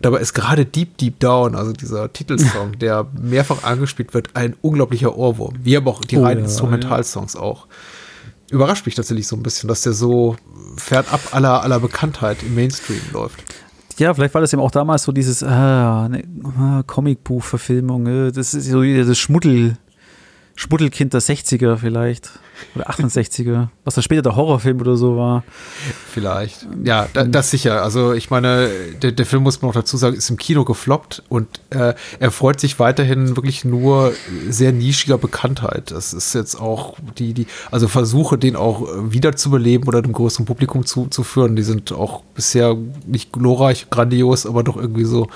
[0.00, 5.16] Dabei ist gerade Deep Deep Down, also dieser Titelsong, der mehrfach angespielt wird, ein unglaublicher
[5.16, 5.56] Ohrwurm.
[5.62, 7.40] Wie aber auch die oh, reinen ja, Instrumentalsongs ja.
[7.40, 7.66] auch
[8.54, 10.36] überrascht mich tatsächlich so ein bisschen, dass der so
[10.76, 13.42] fernab aller, aller Bekanntheit im Mainstream läuft.
[13.98, 16.24] Ja, vielleicht war das eben auch damals so dieses ah, ne,
[16.58, 19.76] ah, Comicbuch-Verfilmung, äh, das ist so das Schmuddel,
[20.56, 22.30] Schmuddelkind der 60er vielleicht.
[22.74, 25.44] Oder 68er, was dann später der Horrorfilm oder so war.
[26.10, 26.66] Vielleicht.
[26.84, 27.82] Ja, da, das sicher.
[27.82, 28.68] Also ich meine,
[29.02, 32.30] der, der, Film muss man auch dazu sagen, ist im Kino gefloppt und äh, er
[32.30, 34.12] freut sich weiterhin wirklich nur
[34.48, 35.90] sehr nischiger Bekanntheit.
[35.90, 40.86] Das ist jetzt auch die, die, also Versuche, den auch wiederzubeleben oder dem größeren Publikum
[40.86, 45.28] zuzuführen, die sind auch bisher nicht glorreich, grandios, aber doch irgendwie so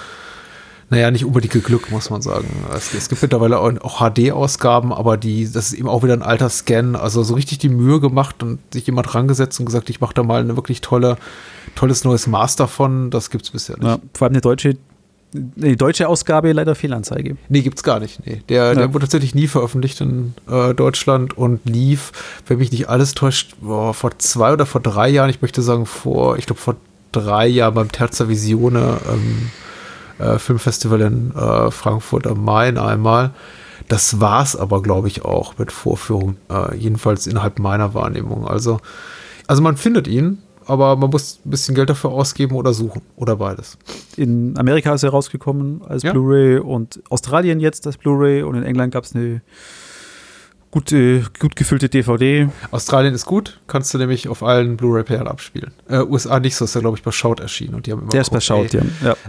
[0.90, 2.48] naja, nicht unbedingt geglückt, muss man sagen.
[2.74, 6.48] Es, es gibt mittlerweile auch, HD-Ausgaben, aber die, das ist eben auch wieder ein alter
[6.48, 6.96] Scan.
[6.96, 10.22] Also so richtig die Mühe gemacht und sich jemand rangesetzt und gesagt, ich mache da
[10.22, 11.18] mal eine wirklich tolle,
[11.74, 13.10] tolles neues Master von.
[13.10, 13.86] Das gibt es bisher nicht.
[13.86, 14.76] Ja, vor allem eine deutsche
[15.32, 17.36] die deutsche Ausgabe leider Fehlanzeige.
[17.50, 18.24] Nee, gibt's gar nicht.
[18.26, 18.40] Nee.
[18.48, 18.74] Der, ja.
[18.74, 22.12] der wurde tatsächlich nie veröffentlicht in äh, Deutschland und lief,
[22.46, 25.84] wenn mich nicht alles täuscht, boah, vor zwei oder vor drei Jahren, ich möchte sagen
[25.84, 26.76] vor, ich glaube vor
[27.12, 29.50] drei Jahren beim Terza Visione ähm,
[30.18, 33.30] äh, Filmfestival in äh, Frankfurt am Main einmal.
[33.88, 38.46] Das war es aber, glaube ich, auch mit Vorführung, äh, jedenfalls innerhalb meiner Wahrnehmung.
[38.46, 38.78] Also,
[39.46, 43.36] also man findet ihn, aber man muss ein bisschen Geld dafür ausgeben oder suchen oder
[43.36, 43.78] beides.
[44.16, 46.12] In Amerika ist er rausgekommen als ja.
[46.12, 49.40] Blu-ray und Australien jetzt als Blu-ray und in England gab es eine
[50.70, 52.48] gut, äh, gut gefüllte DVD.
[52.70, 55.72] Australien ist gut, kannst du nämlich auf allen Blu-ray-Playern abspielen.
[55.88, 58.10] Äh, USA nicht so, ist ja, glaube ich, bei Shout erschienen und die haben immer
[58.10, 58.82] Der ist bei Shout, ja.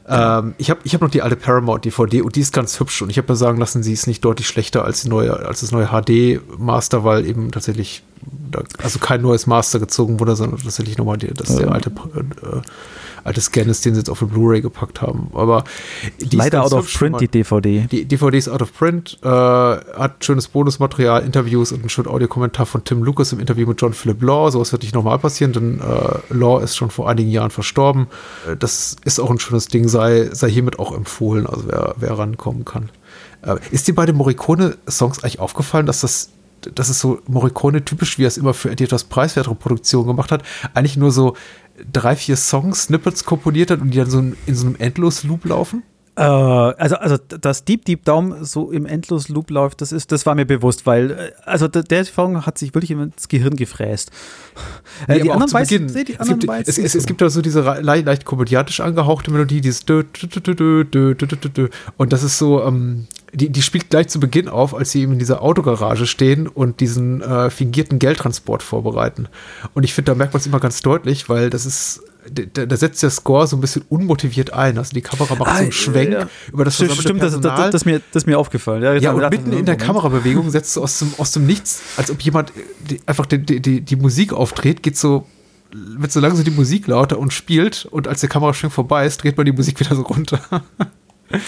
[0.08, 0.40] ja.
[0.40, 3.10] Ähm, ich habe ich hab noch die alte Paramount-DVD und die ist ganz hübsch und
[3.10, 5.72] ich habe mir sagen lassen, sie ist nicht deutlich schlechter als, die neue, als das
[5.72, 8.04] neue HD-Master, weil eben tatsächlich,
[8.82, 11.60] also kein neues Master gezogen wurde, sondern tatsächlich nochmal die, das ja.
[11.60, 12.62] der alte äh,
[13.24, 15.30] altes Scan ist, den sie jetzt auf eine Blu-ray gepackt haben.
[15.34, 15.64] Aber
[16.32, 17.88] leider out of print, die DVD.
[17.92, 22.66] Die DVD ist out of print, äh, hat schönes Bonusmaterial, Interviews und einen schönen Audiokommentar
[22.66, 24.52] von Tim Lucas im Interview mit John Philip Law.
[24.52, 28.08] Sowas wird nicht nochmal passieren, denn äh, Law ist schon vor einigen Jahren verstorben.
[28.48, 32.18] Äh, das ist auch ein schönes Ding, sei, sei hiermit auch empfohlen, also wer, wer
[32.18, 32.90] rankommen kann.
[33.42, 36.32] Äh, ist dir bei den Morricone-Songs eigentlich aufgefallen, dass das
[36.76, 40.44] das ist so Morricone typisch, wie er es immer für etwas preiswertere Produktionen gemacht hat,
[40.74, 41.36] eigentlich nur so
[41.92, 45.84] drei, vier Songs, Snippets komponiert hat und die dann so in so einem Endlos-Loop laufen?
[46.20, 50.36] Äh, also, also, dass Deep Deep Down so im Endlos-Loop läuft, das, ist, das war
[50.36, 54.12] mir bewusst, weil, äh, also der Song hat sich wirklich ins Gehirn gefräst.
[55.08, 57.42] Nee, äh, die, anderen weiß, die anderen es, gibt, es, es, es gibt da so
[57.42, 59.86] diese leicht, leicht komödiatisch angehauchte Melodie, dieses
[61.98, 65.14] und das ist so, ähm, die, die spielt gleich zu Beginn auf, als sie eben
[65.14, 69.30] in dieser Autogarage stehen und diesen äh, fingierten Geldtransport vorbereiten.
[69.74, 72.78] Und ich finde, da merkt man es immer ganz deutlich, weil das ist, da, da,
[72.78, 74.78] setzt der Score so ein bisschen unmotiviert ein.
[74.78, 76.30] Also die Kamera macht ah, so einen Schwenk ja.
[76.52, 78.84] über das Stimmt, stimmt das, das, das, ist mir, das ist mir aufgefallen.
[78.84, 82.12] Ja, ja und mitten in der Kamerabewegung setzt du aus dem, aus dem Nichts, als
[82.12, 82.52] ob jemand
[82.90, 85.26] die, einfach die, die, die Musik aufdreht, geht so
[85.72, 89.38] wird so langsam die Musik lauter und spielt und als der Kameraschwenk vorbei ist, dreht
[89.38, 90.40] man die Musik wieder so runter.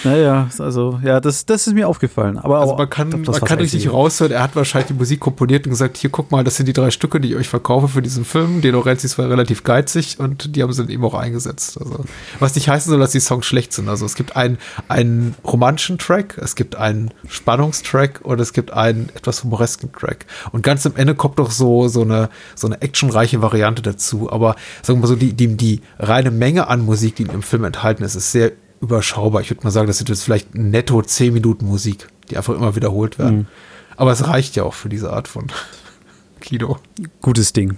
[0.03, 2.37] Naja, also, ja, das, das ist mir aufgefallen.
[2.37, 5.71] Aber also man kann, man kann richtig raushören, er hat wahrscheinlich die Musik komponiert und
[5.71, 8.23] gesagt, hier guck mal, das sind die drei Stücke, die ich euch verkaufe für diesen
[8.23, 8.61] Film.
[8.61, 11.79] De Laurentiis war relativ geizig und die haben sie dann eben auch eingesetzt.
[11.79, 12.05] Also,
[12.39, 13.89] was nicht heißen soll, dass die Songs schlecht sind.
[13.89, 19.09] Also es gibt einen, einen romantischen Track, es gibt einen Spannungstrack und es gibt einen
[19.15, 20.25] etwas humoresken Track.
[20.51, 24.31] Und ganz am Ende kommt noch so, so eine, so eine actionreiche Variante dazu.
[24.31, 27.63] Aber sagen wir mal so, die, die, die reine Menge an Musik, die im Film
[27.63, 29.41] enthalten ist, ist sehr überschaubar.
[29.41, 32.75] Ich würde mal sagen, das sind jetzt vielleicht netto 10 Minuten Musik, die einfach immer
[32.75, 33.37] wiederholt werden.
[33.37, 33.47] Mhm.
[33.95, 35.47] Aber es reicht ja auch für diese Art von
[36.41, 36.77] Kino.
[37.21, 37.77] Gutes Ding.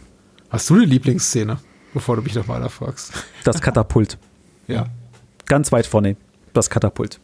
[0.50, 1.58] Hast du eine Lieblingsszene,
[1.94, 3.12] bevor du mich noch mal fragst?
[3.44, 4.18] Das Katapult.
[4.68, 4.86] ja.
[5.46, 6.16] Ganz weit vorne.
[6.54, 7.20] Das Katapult.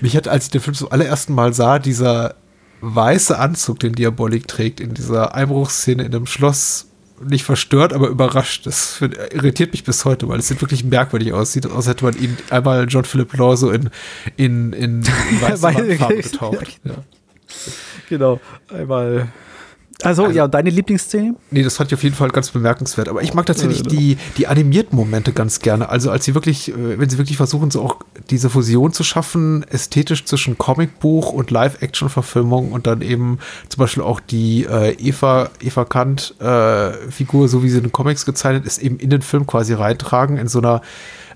[0.00, 2.34] Mich hat, als ich den Film zum allerersten Mal sah, dieser
[2.80, 6.89] weiße Anzug, den Diabolik trägt, in dieser Einbruchsszene in dem Schloss
[7.20, 8.66] nicht verstört, aber überrascht.
[8.66, 12.36] Das irritiert mich bis heute, weil es sieht wirklich merkwürdig aussieht, als hätte man ihn
[12.50, 13.90] einmal John Philip Law so in,
[14.36, 16.80] in, in, in weiße Farbe getaucht.
[16.84, 16.94] Ja.
[18.08, 18.40] Genau,
[18.72, 19.28] einmal
[20.02, 21.34] also, also, ja, deine Lieblingsszene?
[21.50, 23.08] Nee, das fand ich auf jeden Fall ganz bemerkenswert.
[23.08, 23.90] Aber ich mag tatsächlich genau.
[23.90, 25.88] die, die animierten Momente ganz gerne.
[25.88, 27.96] Also, als sie wirklich, äh, wenn sie wirklich versuchen, so auch
[28.30, 34.20] diese Fusion zu schaffen, ästhetisch zwischen Comicbuch und Live-Action-Verfilmung und dann eben zum Beispiel auch
[34.20, 38.98] die äh, Eva, Eva Kant-Figur, äh, so wie sie in den Comics gezeichnet ist, eben
[38.98, 40.82] in den Film quasi reintragen, in so einer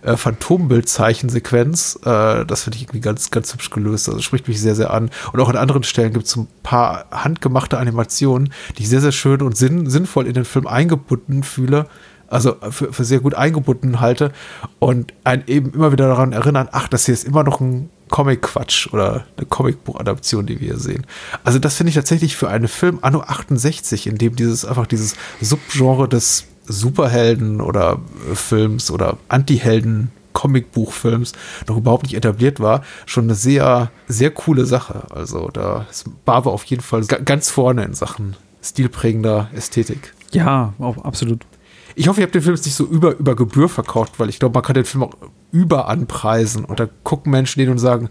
[0.05, 2.01] äh, Phantombildzeichen-Sequenz.
[2.05, 4.09] Äh, das finde ich irgendwie ganz, ganz hübsch gelöst.
[4.09, 5.11] Also spricht mich sehr, sehr an.
[5.33, 9.13] Und auch an anderen Stellen gibt es ein paar handgemachte Animationen, die ich sehr, sehr
[9.13, 11.87] schön und sinn, sinnvoll in den Film eingebunden fühle.
[12.29, 14.33] Also für, für sehr gut eingebunden halte
[14.79, 18.89] und einen eben immer wieder daran erinnern, ach, das hier ist immer noch ein Comic-Quatsch
[18.93, 21.07] oder eine Comicbuch-Adaption, die wir hier sehen.
[21.45, 25.17] Also das finde ich tatsächlich für einen Film Anno 68, in dem dieses einfach dieses
[25.41, 28.01] Subgenre des Superhelden oder
[28.31, 31.33] äh, Films oder Anti-Helden Comicbuchfilms
[31.69, 35.07] noch überhaupt nicht etabliert war, schon eine sehr, sehr coole Sache.
[35.11, 40.13] Also da ist Barber auf jeden Fall ganz vorne in Sachen stilprägender Ästhetik.
[40.33, 41.47] Ja, absolut.
[41.95, 44.55] Ich hoffe, ihr habt den Film nicht so über, über Gebühr verkauft, weil ich glaube,
[44.55, 45.15] man kann den Film auch
[45.53, 48.11] über anpreisen und da gucken Menschen den und sagen,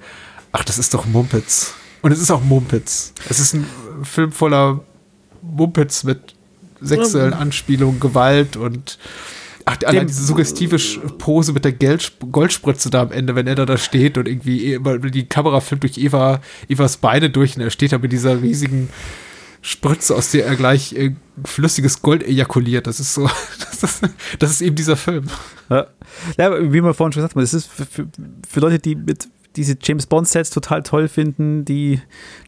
[0.54, 1.74] ach, das ist doch Mumpitz.
[2.02, 3.14] Und es ist auch Mumpitz.
[3.30, 3.66] Es ist ein
[4.04, 4.80] Film voller
[5.42, 6.33] Mumpitz mit
[6.84, 8.98] sexuellen Anspielungen, Gewalt und
[9.66, 10.78] Ach, allein diese suggestive
[11.18, 11.74] Pose mit der
[12.32, 14.78] Goldspritze da am Ende, wenn er da, da steht und irgendwie
[15.10, 18.90] die Kamera filmt durch Eva, Evas Beine durch und er steht da mit dieser riesigen
[19.62, 21.16] Spritze, aus der er gleich äh,
[21.46, 22.86] flüssiges Gold ejakuliert.
[22.86, 24.02] Das ist so, das ist,
[24.40, 25.28] das ist eben dieser Film.
[25.70, 25.88] Ja.
[26.38, 28.08] ja, wie wir vorhin schon gesagt haben, das ist für, für,
[28.48, 32.02] für Leute, die mit diese James Bond-Sets total toll finden, die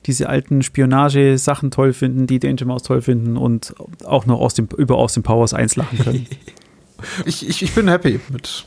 [0.05, 4.67] diese alten Spionage-Sachen toll finden, die Danger Mouse toll finden und auch noch aus dem,
[4.77, 6.27] über aus dem Powers 1 lachen können.
[7.25, 8.65] ich, ich, ich bin happy mit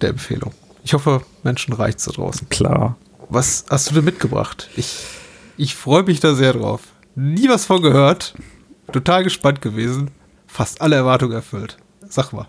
[0.00, 0.52] der Empfehlung.
[0.84, 2.48] Ich hoffe, Menschen reicht es da draußen.
[2.48, 2.96] Klar.
[3.28, 4.68] Was hast du denn mitgebracht?
[4.76, 5.04] Ich,
[5.56, 6.82] ich freue mich da sehr drauf.
[7.14, 8.34] Nie was von gehört.
[8.92, 10.10] Total gespannt gewesen.
[10.46, 11.78] Fast alle Erwartungen erfüllt.
[12.08, 12.46] Sag mal.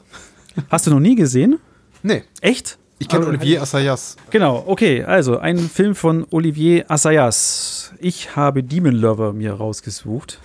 [0.69, 1.59] Hast du noch nie gesehen?
[2.01, 2.23] Nee.
[2.41, 2.77] Echt?
[3.03, 4.15] Ich kenne Olivier Assayas.
[4.29, 5.03] Genau, okay.
[5.03, 7.91] Also ein Film von Olivier Assayas.
[7.99, 10.39] Ich habe Demon Lover mir rausgesucht.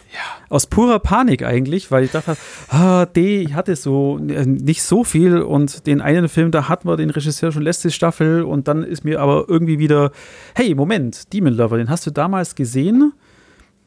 [0.48, 2.36] Aus purer Panik eigentlich, weil ich dachte,
[2.70, 6.88] ah, D, ich hatte so äh, nicht so viel und den einen Film, da hatten
[6.88, 10.10] wir den Regisseur schon letzte Staffel und dann ist mir aber irgendwie wieder,
[10.56, 13.12] hey, Moment, Demon Lover, den hast du damals gesehen?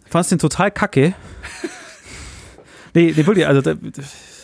[0.10, 1.14] Fandst den total kacke?
[2.94, 3.74] nee, den wollte ich, also, da,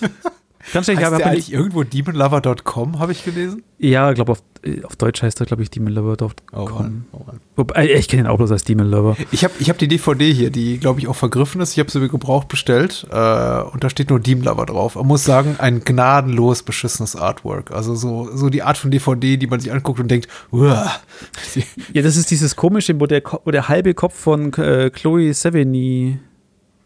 [0.73, 3.63] Ganz schlecht, heißt der eigentlich irgendwo demonlover.com, habe ich gelesen?
[3.79, 7.05] Ja, ich glaube, auf, äh, auf Deutsch heißt er, glaube ich, demonlover.com.
[7.11, 7.19] Oh,
[7.55, 9.15] oh äh, ich kenne ihn auch bloß als Demon Lover.
[9.31, 11.73] Ich habe ich hab die DVD hier, die, glaube ich, auch vergriffen ist.
[11.73, 14.95] Ich habe sie mir gebraucht bestellt äh, und da steht nur Demon Lover drauf.
[14.95, 17.71] Man muss sagen, ein gnadenlos beschissenes Artwork.
[17.71, 20.91] Also so, so die Art von DVD, die man sich anguckt und denkt, Uah.
[21.93, 26.19] Ja, das ist dieses komische, wo der, wo der halbe Kopf von äh, Chloe Sevigny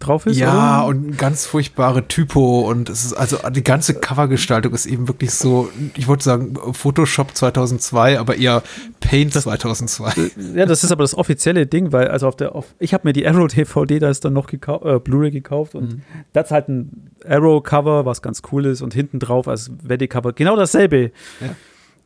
[0.02, 0.38] drauf ist.
[0.38, 0.88] Ja, oder?
[0.88, 5.70] und ganz furchtbare Typo und es ist also die ganze Covergestaltung ist eben wirklich so,
[5.96, 8.64] ich wollte sagen Photoshop 2002, aber eher
[9.00, 10.12] Paint das, 2002.
[10.12, 13.08] Äh, ja, das ist aber das offizielle Ding, weil also auf der auf, ich habe
[13.08, 16.02] mir die Arrow DVD da ist dann noch gekauft, äh, Blu-ray gekauft und mhm.
[16.34, 20.08] das ist halt ein Arrow Cover, was ganz cool ist und hinten drauf als Weddy
[20.08, 21.12] Cover genau dasselbe.
[21.40, 21.56] Ja.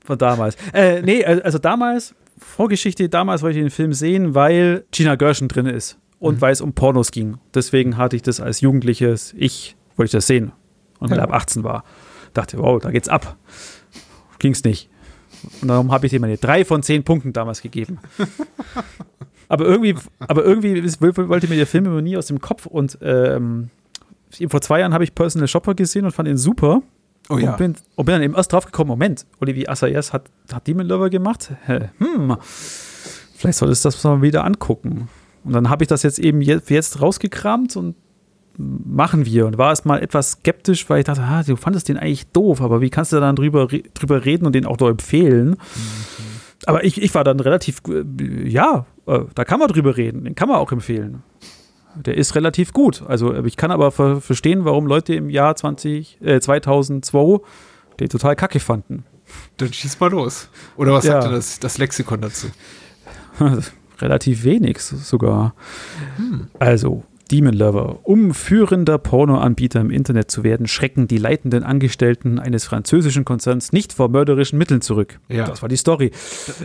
[0.03, 0.55] Von damals.
[0.71, 5.65] Äh, nee, also damals Vorgeschichte, damals wollte ich den Film sehen, weil Gina Gershon drin
[5.65, 6.41] ist und mhm.
[6.41, 7.37] weil es um Pornos ging.
[7.53, 10.51] Deswegen hatte ich das als Jugendliches, ich wollte ich das sehen.
[10.99, 11.23] Und weil ja.
[11.23, 11.83] er ab 18 war,
[12.33, 13.37] dachte, wow, da geht's ab.
[14.39, 14.89] Ging's nicht.
[15.61, 17.99] Und darum habe ich dir meine drei von zehn Punkten damals gegeben.
[19.49, 23.69] aber irgendwie, aber irgendwie wollte mir der Film immer nie aus dem Kopf und ähm,
[24.47, 26.81] vor zwei Jahren habe ich Personal Shopper gesehen und fand ihn super.
[27.29, 27.51] Oh ja.
[27.51, 30.87] Und bin, und bin dann eben erst drauf gekommen, Moment, Olivier Assayas hat, hat Demon
[30.87, 31.51] Lover gemacht?
[31.67, 32.35] Hm,
[33.35, 35.07] vielleicht soll es das mal wieder angucken.
[35.45, 37.95] Und dann habe ich das jetzt eben jetzt, rausgekramt und
[38.57, 39.45] machen wir.
[39.45, 42.61] Und war erst mal etwas skeptisch, weil ich dachte, ah, du fandest den eigentlich doof,
[42.61, 45.51] aber wie kannst du dann drüber, drüber reden und den auch noch empfehlen?
[45.51, 45.55] Mhm.
[46.65, 50.35] Aber ich, ich war dann relativ, äh, ja, äh, da kann man drüber reden, den
[50.35, 51.21] kann man auch empfehlen.
[51.95, 53.03] Der ist relativ gut.
[53.05, 57.39] Also äh, ich kann aber ver verstehen, warum Leute im Jahr 20, äh, 2002
[57.99, 59.05] den total kacke fanden.
[59.57, 60.49] Dann schieß mal los.
[60.75, 61.21] Oder was ja.
[61.21, 62.47] sagte das, das Lexikon dazu?
[63.99, 65.53] relativ wenig sogar.
[66.17, 66.47] Hm.
[66.59, 67.99] Also, Demon Lover.
[68.03, 73.93] Um führender Pornoanbieter im Internet zu werden, schrecken die leitenden Angestellten eines französischen Konzerns nicht
[73.93, 75.19] vor mörderischen Mitteln zurück.
[75.27, 75.45] Ja.
[75.45, 76.11] Das war die Story.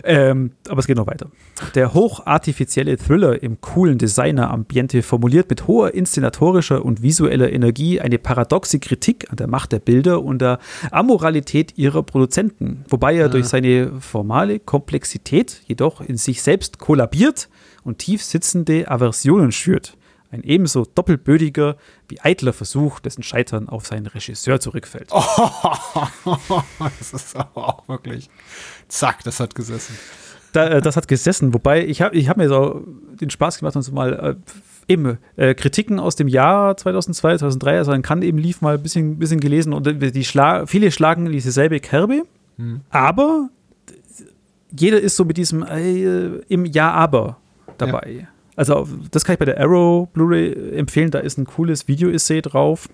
[0.03, 1.31] Ähm, aber es geht noch weiter.
[1.75, 8.79] Der hochartifizielle Thriller im coolen Designer-Ambiente formuliert mit hoher inszenatorischer und visueller Energie eine paradoxe
[8.79, 10.59] Kritik an der Macht der Bilder und der
[10.91, 13.27] Amoralität ihrer Produzenten, wobei er ja.
[13.29, 17.49] durch seine formale Komplexität jedoch in sich selbst kollabiert
[17.83, 19.97] und tief sitzende Aversionen schürt.
[20.31, 21.75] Ein ebenso doppelbödiger
[22.07, 25.09] wie eitler Versuch, dessen Scheitern auf seinen Regisseur zurückfällt.
[25.11, 25.21] Oh,
[26.99, 28.29] das ist aber auch wirklich.
[28.87, 29.97] Zack, das hat gesessen.
[30.53, 32.81] Da, äh, das hat gesessen, wobei ich habe ich hab mir so
[33.19, 34.37] den Spaß gemacht und so mal
[34.87, 38.75] äh, eben äh, Kritiken aus dem Jahr 2002, 2003, also dann kann eben lief mal
[38.75, 42.23] ein bisschen, bisschen gelesen und die Schla viele schlagen dieselbe Kerbe,
[42.57, 42.81] hm.
[42.89, 43.49] aber
[44.77, 47.37] jeder ist so mit diesem äh, im Ja, aber
[47.77, 48.21] dabei.
[48.21, 48.27] Ja.
[48.61, 51.09] Also, das kann ich bei der Arrow Blu-ray empfehlen.
[51.09, 52.87] Da ist ein cooles Video-Essay drauf,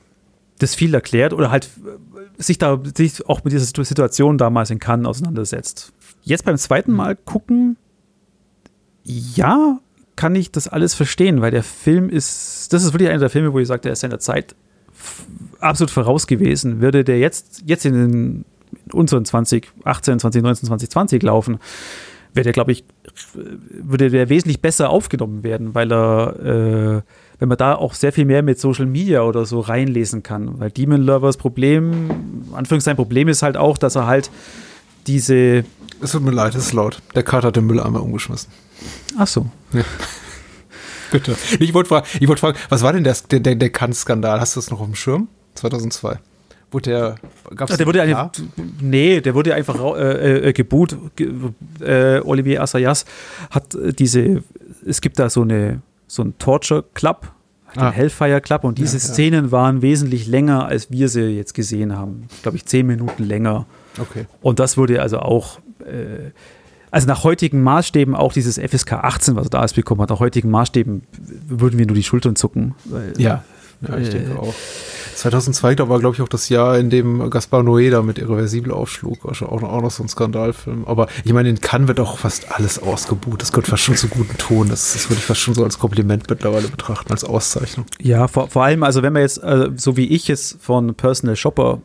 [0.60, 4.80] das viel erklärt oder halt äh, sich da sich auch mit dieser Situation damals in
[4.80, 5.92] Cannes auseinandersetzt.
[6.24, 7.76] Jetzt beim zweiten Mal gucken,
[9.04, 9.80] ja,
[10.16, 13.52] kann ich das alles verstehen, weil der Film ist, das ist wirklich einer der Filme,
[13.52, 14.56] wo ich sage, der ist seiner Zeit
[15.60, 16.80] absolut voraus gewesen.
[16.80, 18.46] Würde der jetzt, jetzt in den
[18.86, 21.60] in unseren 2018, 2019, 2020 laufen,
[22.34, 22.84] wäre der, glaube ich,
[23.34, 27.02] würde der wesentlich besser aufgenommen werden, weil er, äh,
[27.40, 30.60] wenn man da auch sehr viel mehr mit Social Media oder so reinlesen kann.
[30.60, 34.30] Weil Demon Lovers Problem, Anführungszeichen Problem ist halt auch, dass er halt
[35.08, 35.64] diese.
[36.02, 37.02] Es tut mir leid, es ist laut.
[37.16, 38.52] Der Kater hat den Mülleimer umgeschmissen.
[39.18, 39.48] Ach so.
[39.74, 39.84] Ja.
[41.12, 41.36] Bitte.
[41.60, 44.42] Ich wollte fragen, wollt fragen, was war denn der, der, der Kant-Skandal?
[44.42, 45.30] Hast du das noch auf dem Schirm?
[45.56, 46.20] 2002.
[46.72, 47.16] Wurde der,
[47.56, 48.32] gab's ja, der wurde ja,
[48.82, 50.98] nee, der wurde einfach äh, äh, geboot.
[51.80, 53.06] Äh, Olivier Assayas
[53.50, 54.44] hat äh, diese,
[54.86, 57.32] es gibt da so eine, so ein Torture Club,
[57.74, 57.92] den ah.
[57.92, 62.28] Hellfire Club und diese ja, Szenen waren wesentlich länger, als wir sie jetzt gesehen haben.
[62.42, 63.66] Glaube ich, zehn Minuten länger.
[63.98, 64.26] Okay.
[64.42, 66.32] Und das wurde also auch, äh,
[66.92, 70.20] also nach heutigen Maßstäben auch dieses FSK 18, was er da alles bekommen hat, nach
[70.20, 71.04] heutigen Maßstäben
[71.48, 72.76] würden wir nur die Schultern zucken.
[72.86, 73.44] Weil, ja,
[73.88, 74.54] ja, ich denke auch.
[75.18, 79.26] 2002 war, glaube ich, auch das Jahr, in dem Gaspar Noé da mit Irreversibel aufschlug.
[79.26, 80.86] Auch, auch noch so ein Skandalfilm.
[80.86, 83.42] Aber ich meine, in Cannes wird auch fast alles ausgebucht.
[83.42, 84.70] Das gehört fast schon zu guten Ton.
[84.70, 87.86] Das, das würde ich fast schon so als Kompliment mittlerweile betrachten, als Auszeichnung.
[88.00, 91.36] Ja, vor, vor allem, also wenn man jetzt, also, so wie ich es von Personal
[91.36, 91.82] Shopper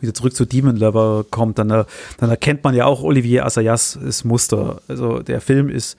[0.00, 1.86] wieder zurück zu Demon Lover kommt, dann, dann
[2.30, 4.80] erkennt man ja auch Olivier Assayas' Muster.
[4.88, 5.96] Also der Film ist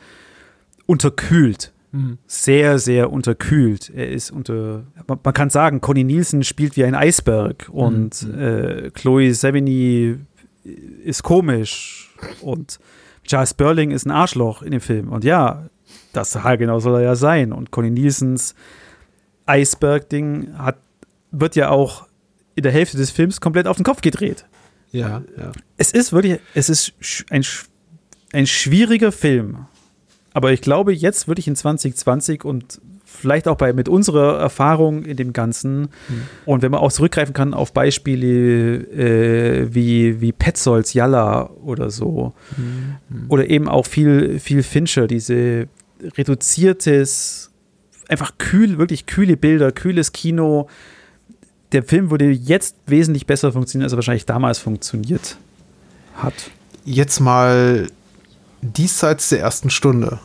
[0.85, 2.17] unterkühlt mhm.
[2.27, 3.89] sehr, sehr unterkühlt.
[3.89, 8.39] Er ist unter, man, man, kann sagen, Conny Nielsen spielt wie ein Eisberg und mhm.
[8.39, 10.17] äh, Chloe Sevigny
[11.03, 12.79] ist komisch und
[13.23, 15.09] Charles Burling ist ein Arschloch in dem Film.
[15.09, 15.69] Und ja,
[16.11, 17.53] das genau soll er ja sein.
[17.53, 18.55] Und Conny Nielsens
[19.45, 20.77] Eisberg-Ding hat,
[21.31, 22.07] wird ja auch
[22.55, 24.45] in der Hälfte des Films komplett auf den Kopf gedreht.
[24.91, 25.51] Ja, ja.
[25.77, 26.93] Es ist wirklich, es ist
[27.29, 27.43] ein,
[28.31, 29.65] ein schwieriger Film.
[30.33, 35.03] Aber ich glaube, jetzt würde ich in 2020 und vielleicht auch bei, mit unserer Erfahrung
[35.05, 35.89] in dem Ganzen mhm.
[36.45, 42.33] und wenn man auch zurückgreifen kann auf Beispiele äh, wie, wie Petzolds Yalla oder so
[42.57, 43.25] mhm.
[43.29, 45.67] oder eben auch viel, viel Fincher, diese
[46.17, 47.51] reduziertes,
[48.09, 50.67] einfach kühl, wirklich kühle Bilder, kühles Kino.
[51.71, 55.37] Der Film würde jetzt wesentlich besser funktionieren, als er wahrscheinlich damals funktioniert
[56.15, 56.33] hat.
[56.85, 57.87] Jetzt mal
[58.63, 60.19] diesseits der ersten Stunde.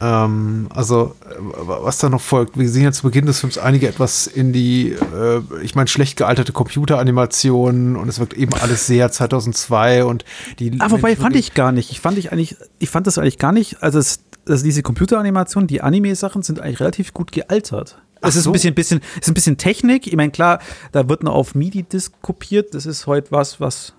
[0.00, 4.26] Ähm, also, was da noch folgt, wir sehen ja zu Beginn des Films einige etwas
[4.28, 10.04] in die, äh, ich meine, schlecht gealterte Computeranimationen und es wirkt eben alles sehr 2002
[10.04, 10.24] und
[10.60, 10.76] die.
[10.78, 11.90] Ah, wobei fand ich gar nicht.
[11.90, 15.66] Ich fand ich eigentlich, ich fand das eigentlich gar nicht, also, es, also diese Computeranimationen,
[15.66, 18.00] die Anime-Sachen sind eigentlich relativ gut gealtert.
[18.20, 18.50] Es ist so.
[18.50, 20.06] ein bisschen, bisschen, ist ein bisschen Technik.
[20.06, 20.60] Ich meine, klar,
[20.92, 22.74] da wird noch auf MIDI-Disc kopiert.
[22.74, 23.94] Das ist heute was, was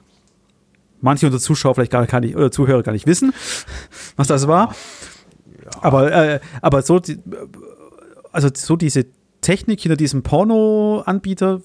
[1.02, 3.34] manche unter Zuschauer vielleicht gar nicht, oder Zuhörer gar nicht wissen,
[4.16, 4.76] was das war.
[5.64, 5.72] Ja.
[5.82, 7.02] Aber, äh, aber so,
[8.32, 9.06] also so diese
[9.42, 11.62] Technik hinter diesem Porno-Anbieter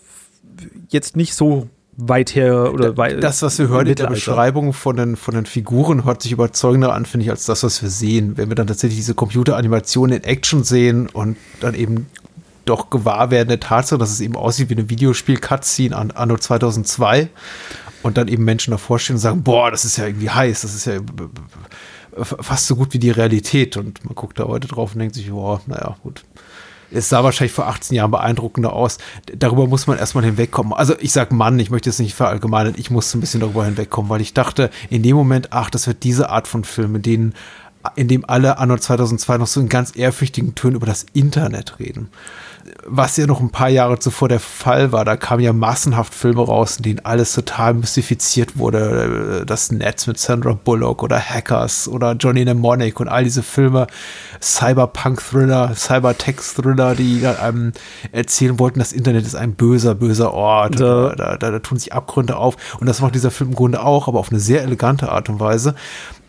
[0.88, 3.22] jetzt nicht so weit her oder weit.
[3.22, 6.92] Das, was wir hören in der Beschreibung von den, von den Figuren, hört sich überzeugender
[6.92, 8.36] an, finde ich, als das, was wir sehen.
[8.36, 12.06] Wenn wir dann tatsächlich diese Computeranimationen in Action sehen und dann eben
[12.64, 17.28] doch gewahr werden der Tatsache, dass es eben aussieht wie eine Videospiel-Cutscene an Anno 2002
[18.04, 20.74] und dann eben Menschen davor stehen und sagen, boah, das ist ja irgendwie heiß, das
[20.74, 21.00] ist ja
[22.22, 23.78] fast so gut wie die Realität.
[23.78, 26.22] Und man guckt da heute drauf und denkt sich, boah, naja, gut.
[26.90, 28.98] Es sah wahrscheinlich vor 18 Jahren beeindruckender aus.
[29.34, 30.74] Darüber muss man erstmal hinwegkommen.
[30.74, 34.10] Also ich sag Mann, ich möchte es nicht verallgemeinern, ich musste ein bisschen darüber hinwegkommen,
[34.10, 37.34] weil ich dachte, in dem Moment, ach, das wird diese Art von Film, in denen
[37.96, 42.10] in dem alle anno 2002 noch so in ganz ehrfürchtigen Tönen über das Internet reden
[42.86, 45.04] was ja noch ein paar Jahre zuvor der Fall war.
[45.04, 49.44] Da kamen ja massenhaft Filme raus, in denen alles total mystifiziert wurde.
[49.46, 53.86] Das Netz mit Sandra Bullock oder Hackers oder Johnny Mnemonic und all diese Filme,
[54.40, 57.72] Cyberpunk-Thriller, Cybertext-Thriller, die dann einem
[58.12, 60.80] erzählen wollten, das Internet ist ein böser, böser Ort.
[60.80, 62.56] Da, da, da, da tun sich Abgründe auf.
[62.80, 65.40] Und das macht dieser Film im Grunde auch, aber auf eine sehr elegante Art und
[65.40, 65.74] Weise.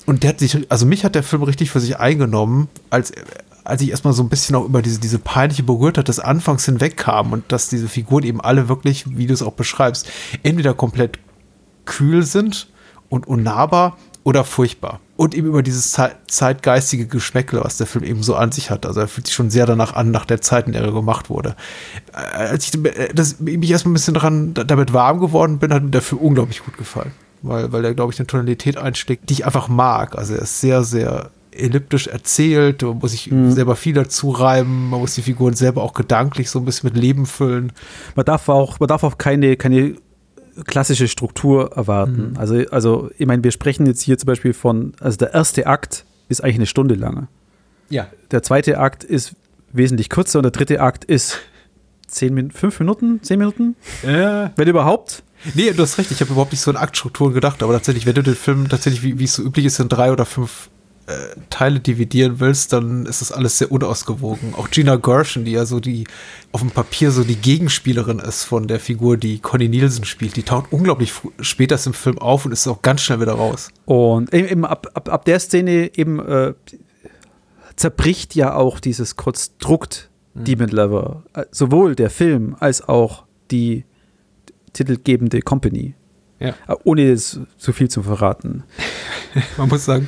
[0.05, 3.11] Und der hat sich, also mich hat der Film richtig für sich eingenommen, als
[3.65, 7.33] als ich erstmal so ein bisschen auch über diese, diese peinliche Berührtheit des Anfangs hinwegkam
[7.33, 10.09] und dass diese Figuren eben alle wirklich, wie du es auch beschreibst,
[10.43, 11.19] entweder komplett
[11.85, 12.69] kühl sind
[13.09, 14.99] und unnahbar oder furchtbar.
[15.17, 15.97] Und eben über dieses
[16.27, 18.85] zeitgeistige Geschmäckle, was der Film eben so an sich hat.
[18.85, 21.29] Also er fühlt sich schon sehr danach an, nach der Zeit, in der er gemacht
[21.29, 21.55] wurde.
[22.11, 22.81] Äh, als ich
[23.13, 26.63] das, mich erstmal ein bisschen dran, damit warm geworden bin, hat mir der Film unglaublich
[26.63, 27.11] gut gefallen.
[27.43, 30.17] Weil, weil er, glaube ich, eine Tonalität einschlägt, die ich einfach mag.
[30.17, 33.51] Also er ist sehr, sehr elliptisch erzählt, man muss sich mhm.
[33.51, 37.01] selber viel dazu reiben, man muss die Figuren selber auch gedanklich so ein bisschen mit
[37.01, 37.71] Leben füllen.
[38.15, 39.95] Man darf auch, man darf auch keine, keine
[40.65, 42.31] klassische Struktur erwarten.
[42.31, 42.37] Mhm.
[42.37, 46.05] Also, also, ich meine, wir sprechen jetzt hier zum Beispiel von, also der erste Akt
[46.29, 47.27] ist eigentlich eine Stunde lang.
[47.89, 48.07] Ja.
[48.31, 49.35] Der zweite Akt ist
[49.73, 51.39] wesentlich kürzer und der dritte Akt ist
[52.07, 53.75] zehn fünf Minuten, zehn Minuten?
[54.03, 54.51] Ja.
[54.55, 55.23] Wenn überhaupt.
[55.53, 58.15] Nee, du hast recht, ich habe überhaupt nicht so an Aktstrukturen gedacht, aber tatsächlich, wenn
[58.15, 60.69] du den Film tatsächlich, wie, wie es so üblich ist, in drei oder fünf
[61.07, 64.55] äh, Teile dividieren willst, dann ist das alles sehr unausgewogen.
[64.55, 66.05] Auch Gina Gershon, die ja so die
[66.51, 70.43] auf dem Papier so die Gegenspielerin ist von der Figur, die Conny Nielsen spielt, die
[70.43, 73.69] taucht unglaublich später im Film auf und ist auch ganz schnell wieder raus.
[73.85, 76.53] Und eben ab, ab, ab der Szene eben äh,
[77.75, 80.43] zerbricht ja auch dieses Konstrukt mhm.
[80.45, 83.85] Demon Lover, äh, sowohl der Film als auch die
[84.73, 85.93] titelgebende Company.
[86.39, 86.55] Ja.
[86.83, 88.63] Ohne zu viel zu verraten.
[89.57, 90.07] Man muss sagen,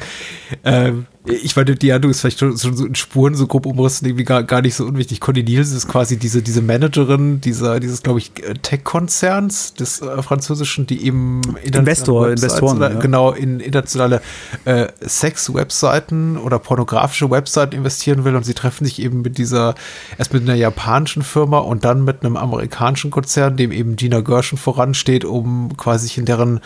[0.63, 4.07] ähm, ich meine, die Handlung ist vielleicht schon, schon so in Spuren so grob umrissen,
[4.07, 5.19] irgendwie gar, gar nicht so unwichtig.
[5.19, 10.87] Conny Nielsen ist quasi diese, diese Managerin dieser, dieses, glaube ich, Tech-Konzerns des äh, französischen,
[10.87, 12.89] die eben Investor, Investoren, ja.
[12.99, 14.21] genau, in internationale
[14.63, 19.75] äh, Sex-Webseiten oder pornografische Webseiten investieren will und sie treffen sich eben mit dieser,
[20.17, 24.57] erst mit einer japanischen Firma und dann mit einem amerikanischen Konzern, dem eben Gina Gershon
[24.57, 26.61] voransteht, um quasi sich in deren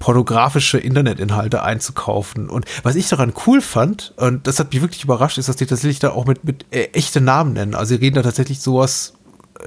[0.00, 2.48] pornografische Internetinhalte einzukaufen.
[2.48, 5.66] Und was ich daran cool fand, und das hat mich wirklich überrascht, ist, dass die
[5.66, 7.74] tatsächlich da auch mit, mit äh, echten Namen nennen.
[7.76, 9.12] Also sie reden da tatsächlich sowas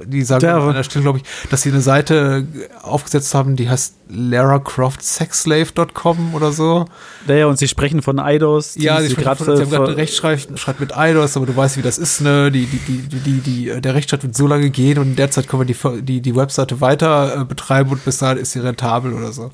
[0.06, 2.46] die sagen Ja, an einer Stelle, glaube ich, dass sie eine Seite
[2.82, 6.84] aufgesetzt haben, die heißt laracroftsexslave.com oder so.
[7.26, 8.74] Naja, und sie sprechen von Eidos.
[8.74, 11.56] die Ja, sie, sie grad von, sie haben gerade Rechtschreib schreibt mit IDOS, aber du
[11.56, 12.50] weißt, wie das ist, ne?
[12.50, 15.30] Die, die, die, die, die, die, der Rechtsstreit wird so lange gehen und in der
[15.30, 18.60] Zeit können wir die, die, die Webseite weiter äh, betreiben und bis dahin ist sie
[18.60, 19.50] rentabel oder so.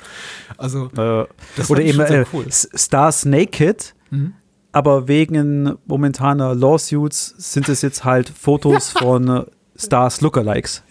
[0.57, 2.47] Also, Äh, Das oder eben äh, cool.
[2.51, 4.33] Stars Naked, Mhm.
[4.73, 9.45] aber wegen momentaner Lawsuits sind es jetzt halt Fotos von äh,
[9.81, 10.83] Stars Lookalikes.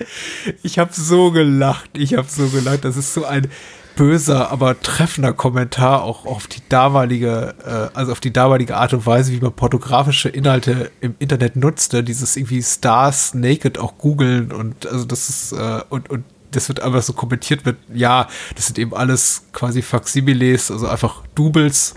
[0.63, 2.85] ich habe so gelacht, ich habe so gelacht.
[2.85, 3.49] Das ist so ein
[3.95, 9.05] böser, aber treffender Kommentar auch auf die damalige, äh, also auf die damalige Art und
[9.05, 12.03] Weise, wie man pornografische Inhalte im Internet nutzte.
[12.03, 16.79] Dieses irgendwie Stars Naked auch googeln und also das ist äh, und und das wird
[16.79, 21.93] einfach so kommentiert mit, ja, das sind eben alles quasi Faximiles, also einfach Doubles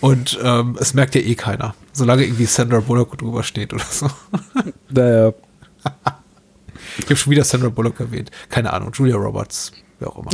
[0.00, 4.08] und ähm, es merkt ja eh keiner, solange irgendwie Sandra Bullock drüber steht oder so.
[4.88, 5.32] Naja,
[6.98, 8.30] Ich habe schon wieder Sandra Bullock erwähnt.
[8.48, 10.30] Keine Ahnung, Julia Roberts, wer auch immer.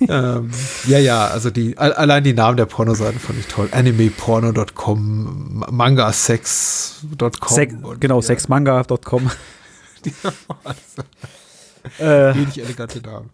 [0.08, 0.50] ähm,
[0.88, 3.68] ja, ja, also die, all- allein die Namen der Pornoseiten fand ich toll.
[3.70, 7.30] Animeporno.com, Mangasex.com.
[7.48, 9.30] Sex, genau, ja, sexmanga.com.
[10.04, 10.12] Die
[10.64, 11.02] also,
[12.04, 13.30] äh, wenig elegante Namen.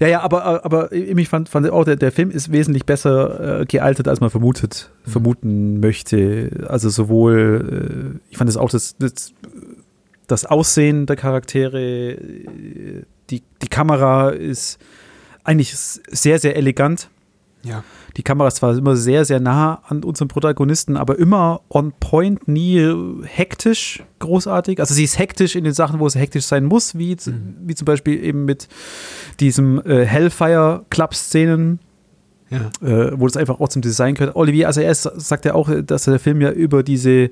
[0.00, 3.66] ja, ja, aber, aber ich fand, fand auch, der, der Film ist wesentlich besser äh,
[3.66, 5.10] gealtert, als man vermutet, Mhm.
[5.10, 6.66] vermuten möchte.
[6.68, 9.32] Also sowohl, äh, ich fand es auch das, das,
[10.26, 12.16] das Aussehen der Charaktere,
[13.30, 14.78] die, die Kamera ist
[15.44, 17.10] eigentlich sehr, sehr elegant.
[17.62, 17.82] Ja.
[18.18, 22.46] Die Kamera ist zwar immer sehr, sehr nah an unserem Protagonisten, aber immer on point,
[22.46, 22.92] nie
[23.24, 24.80] hektisch großartig.
[24.80, 27.74] Also sie ist hektisch in den Sachen, wo es hektisch sein muss, wie, z- wie
[27.74, 28.68] zum Beispiel eben mit
[29.40, 31.80] diesem äh, Hellfire-Club-Szenen,
[32.50, 32.70] Ja.
[32.86, 34.36] äh, wo das einfach auch zum Design gehört.
[34.36, 37.30] Olivier Assayas sagt ja auch, dass der Film ja über diese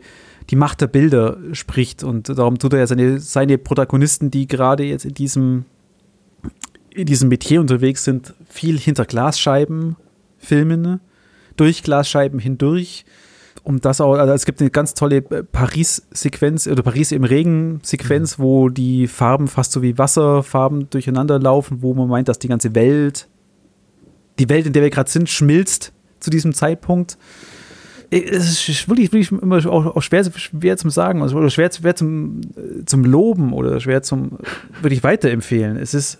[0.50, 4.84] die Macht der Bilder spricht und darum tut er ja seine, seine Protagonisten, die gerade
[4.84, 5.64] jetzt in diesem
[6.94, 9.96] in diesem Metier unterwegs sind, viel hinter Glasscheiben
[10.38, 11.00] filmen,
[11.56, 13.04] durch Glasscheiben hindurch.
[13.64, 18.38] Um das auch, also es gibt eine ganz tolle äh, Paris-Sequenz oder Paris im Regen-Sequenz,
[18.38, 22.74] wo die Farben fast so wie Wasserfarben durcheinander laufen, wo man meint, dass die ganze
[22.74, 23.28] Welt,
[24.40, 27.18] die Welt, in der wir gerade sind, schmilzt zu diesem Zeitpunkt.
[28.12, 31.70] Äh, Es ist wirklich, wirklich immer auch, auch schwer, schwer zum Sagen, also oder schwer,
[31.72, 34.38] schwer zum, äh, zum Loben oder schwer zum
[34.80, 35.76] wirklich weiterempfehlen.
[35.76, 36.18] Es ist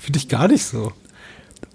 [0.00, 0.92] Finde ich gar nicht so.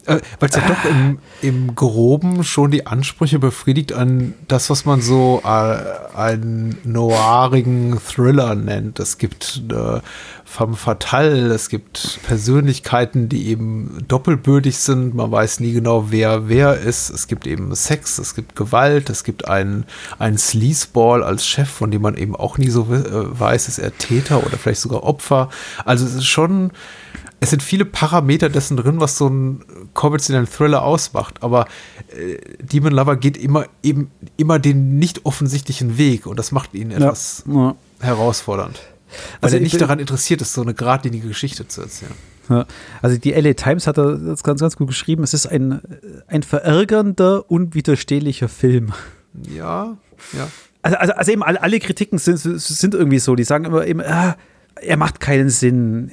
[0.05, 4.85] Äh, Weil es ja doch im, im Groben schon die Ansprüche befriedigt an das, was
[4.85, 8.99] man so äh, einen noirigen Thriller nennt.
[8.99, 9.99] Es gibt äh,
[10.43, 15.13] femme fatale, es gibt Persönlichkeiten, die eben doppelbödig sind.
[15.15, 17.09] Man weiß nie genau, wer wer ist.
[17.09, 19.85] Es gibt eben Sex, es gibt Gewalt, es gibt einen,
[20.19, 23.97] einen Sleazeball als Chef, von dem man eben auch nie so äh, weiß, ist er
[23.97, 25.49] Täter oder vielleicht sogar Opfer.
[25.85, 26.71] Also es ist schon
[27.41, 29.63] es sind viele Parameter dessen drin, was so ein
[29.95, 31.41] konventionellen Thriller ausmacht.
[31.41, 31.65] Aber
[32.15, 36.91] äh, Demon Lover geht immer eben immer den nicht offensichtlichen Weg und das macht ihn
[36.91, 37.75] etwas ja.
[37.99, 38.79] herausfordernd.
[39.41, 42.13] Weil Also er ich nicht daran interessiert ist, so eine geradlinige Geschichte zu erzählen.
[42.47, 42.65] Ja,
[43.01, 45.23] also die LA Times hat das ganz, ganz gut geschrieben.
[45.23, 45.81] Es ist ein,
[46.27, 48.93] ein verärgernder, unwiderstehlicher Film.
[49.33, 49.97] Ja,
[50.33, 50.47] ja.
[50.83, 53.35] Also, also, also eben alle, alle Kritiken sind, sind irgendwie so.
[53.35, 54.35] Die sagen immer, eben, ah,
[54.81, 56.11] er macht keinen Sinn.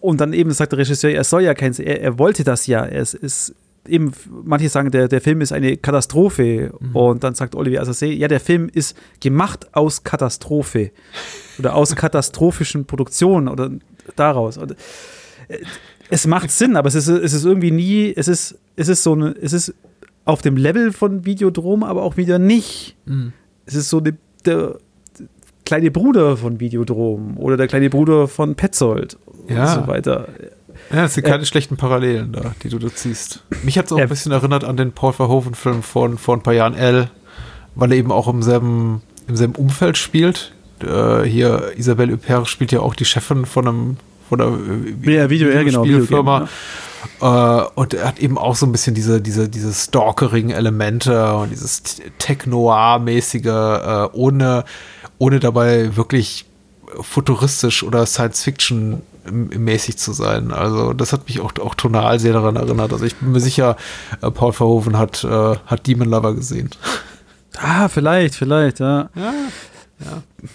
[0.00, 1.86] Und dann eben sagt der Regisseur, er soll ja keinen Sinn.
[1.86, 2.84] Er, er wollte das ja.
[2.84, 3.54] Es ist
[3.86, 4.12] eben,
[4.44, 6.72] manche sagen, der, der Film ist eine Katastrophe.
[6.92, 10.90] Und dann sagt Olivier Assassin, ja, der Film ist gemacht aus Katastrophe.
[11.58, 13.70] Oder aus katastrophischen Produktionen oder
[14.16, 14.56] daraus.
[14.56, 14.72] Und
[15.48, 15.58] äh,
[16.10, 19.14] es macht Sinn, aber es ist, es ist irgendwie nie, es ist, es ist so
[19.14, 19.74] eine, es ist
[20.24, 22.96] auf dem Level von Videodrom, aber auch wieder nicht.
[23.64, 24.78] Es ist so eine, der
[25.72, 29.16] kleine Bruder von Videodrom oder der kleine Bruder von Petzold
[29.48, 29.74] Ja.
[29.74, 30.28] und so weiter.
[30.92, 33.42] Ja, es sind keine schlechten Parallelen da, die du da ziehst.
[33.62, 36.42] Mich hat es auch Er- ein bisschen erinnert an den Paul Verhoeven-Film von vor ein
[36.42, 37.08] paar Jahren L,
[37.74, 40.52] weil er eben auch im selben, im selben Umfeld spielt.
[40.82, 43.96] Äh, hier, Isabelle Huppert spielt ja auch die Chefin von einem
[44.28, 44.58] von einer
[45.06, 46.48] äh, Ja, Video- ja, genau, Videospielfirma.
[47.20, 47.24] Äh,
[47.74, 51.82] und er hat eben auch so ein bisschen diese, diese, diese Stalkering-Elemente und dieses
[52.18, 54.64] Tech-Noir-mäßige, äh, ohne,
[55.18, 56.46] ohne dabei wirklich
[57.00, 60.52] futuristisch oder Science-Fiction-mäßig zu sein.
[60.52, 62.92] Also das hat mich auch, auch tonal sehr daran erinnert.
[62.92, 63.76] Also ich bin mir sicher,
[64.20, 66.70] äh, Paul Verhoeven hat, äh, hat Demon Lover gesehen.
[67.58, 69.10] Ah, vielleicht, vielleicht, ja.
[69.14, 69.32] Ja,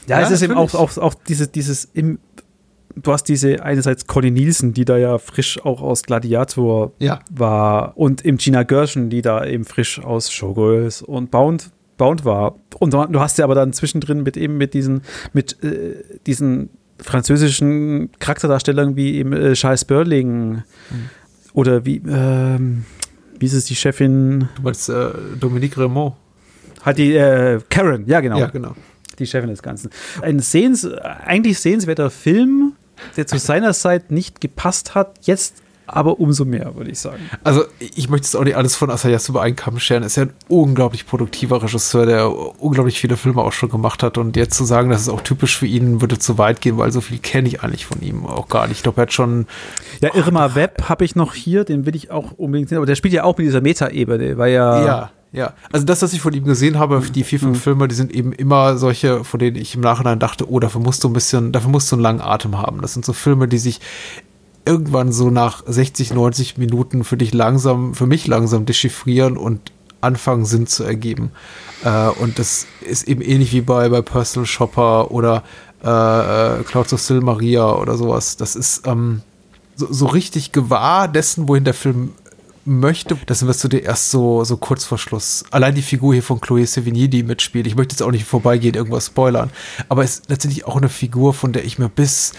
[0.08, 2.20] Ja, es Ja, ist eben auch, auch, auch dieses, dieses im,
[3.02, 7.20] du hast diese einerseits Conny Nielsen, die da ja frisch auch aus Gladiator Ja.
[7.30, 12.56] war und im Gina Gershon, die da eben frisch aus Showgirls und Bound, Bound war.
[12.80, 15.02] Und du hast ja aber dann zwischendrin mit eben mit diesen,
[15.34, 15.96] mit äh,
[16.26, 16.70] diesen
[17.00, 20.64] französischen Charakterdarstellern wie eben äh, Charles Burling mhm.
[21.54, 22.86] oder wie, ähm,
[23.40, 24.50] wie ist es die Chefin?
[24.56, 26.14] Du meinst äh, Dominique Raymond?
[26.82, 28.40] Hat die äh, Karen, ja genau.
[28.40, 28.76] Ja, genau.
[29.20, 29.90] Die Chefin des Ganzen.
[30.22, 32.74] Ein sehens, eigentlich sehenswerter Film,
[33.16, 37.30] der zu seiner Zeit nicht gepasst hat, jetzt aber umso mehr, würde ich sagen.
[37.46, 40.04] Also, ich möchte jetzt auch nicht alles von Asayasu über einen Kamm scheren.
[40.04, 42.30] Er ist ja ein unglaublich produktiver Regisseur, der
[42.62, 44.18] unglaublich viele Filme auch schon gemacht hat.
[44.18, 46.92] Und jetzt zu sagen, das ist auch typisch für ihn, würde zu weit gehen, weil
[46.92, 48.78] so viel kenne ich eigentlich von ihm auch gar nicht.
[48.78, 49.48] Ich glaube, er hat schon.
[50.02, 52.78] Ja, Irma Webb habe ich noch hier, den will ich auch unbedingt sehen.
[52.78, 54.86] Aber der spielt ja auch mit dieser Meta-Ebene, weil ja.
[54.86, 55.12] Ja.
[55.32, 57.62] Ja, also das, was ich von ihm gesehen habe, die vier, fünf mhm.
[57.62, 61.04] Filme, die sind eben immer solche, von denen ich im Nachhinein dachte, oh, dafür musst
[61.04, 62.82] du ein bisschen, dafür musst du einen langen Atem haben.
[62.82, 63.82] Das sind so Filme, die sich
[64.66, 69.72] irgendwann so nach 60, 90 Minuten für dich langsam, für mich langsam dechiffrieren und
[70.02, 71.32] anfangen Sinn zu ergeben.
[71.84, 75.44] Äh, und das ist eben ähnlich wie bei, bei Personal Shopper oder
[75.84, 78.38] äh, äh Clouds of Silmaria oder sowas.
[78.38, 79.22] Das ist ähm,
[79.76, 82.14] so, so, richtig gewahr dessen, wohin der Film
[82.68, 83.18] möchte.
[83.26, 85.44] Das wirst du dir erst so, so kurz vor Schluss.
[85.52, 87.66] Allein die Figur hier von Chloé Sevigny, die mitspielt.
[87.66, 89.50] Ich möchte jetzt auch nicht vorbeigehen, irgendwas spoilern.
[89.90, 92.34] Aber es ist letztendlich auch eine Figur, von der ich mir bis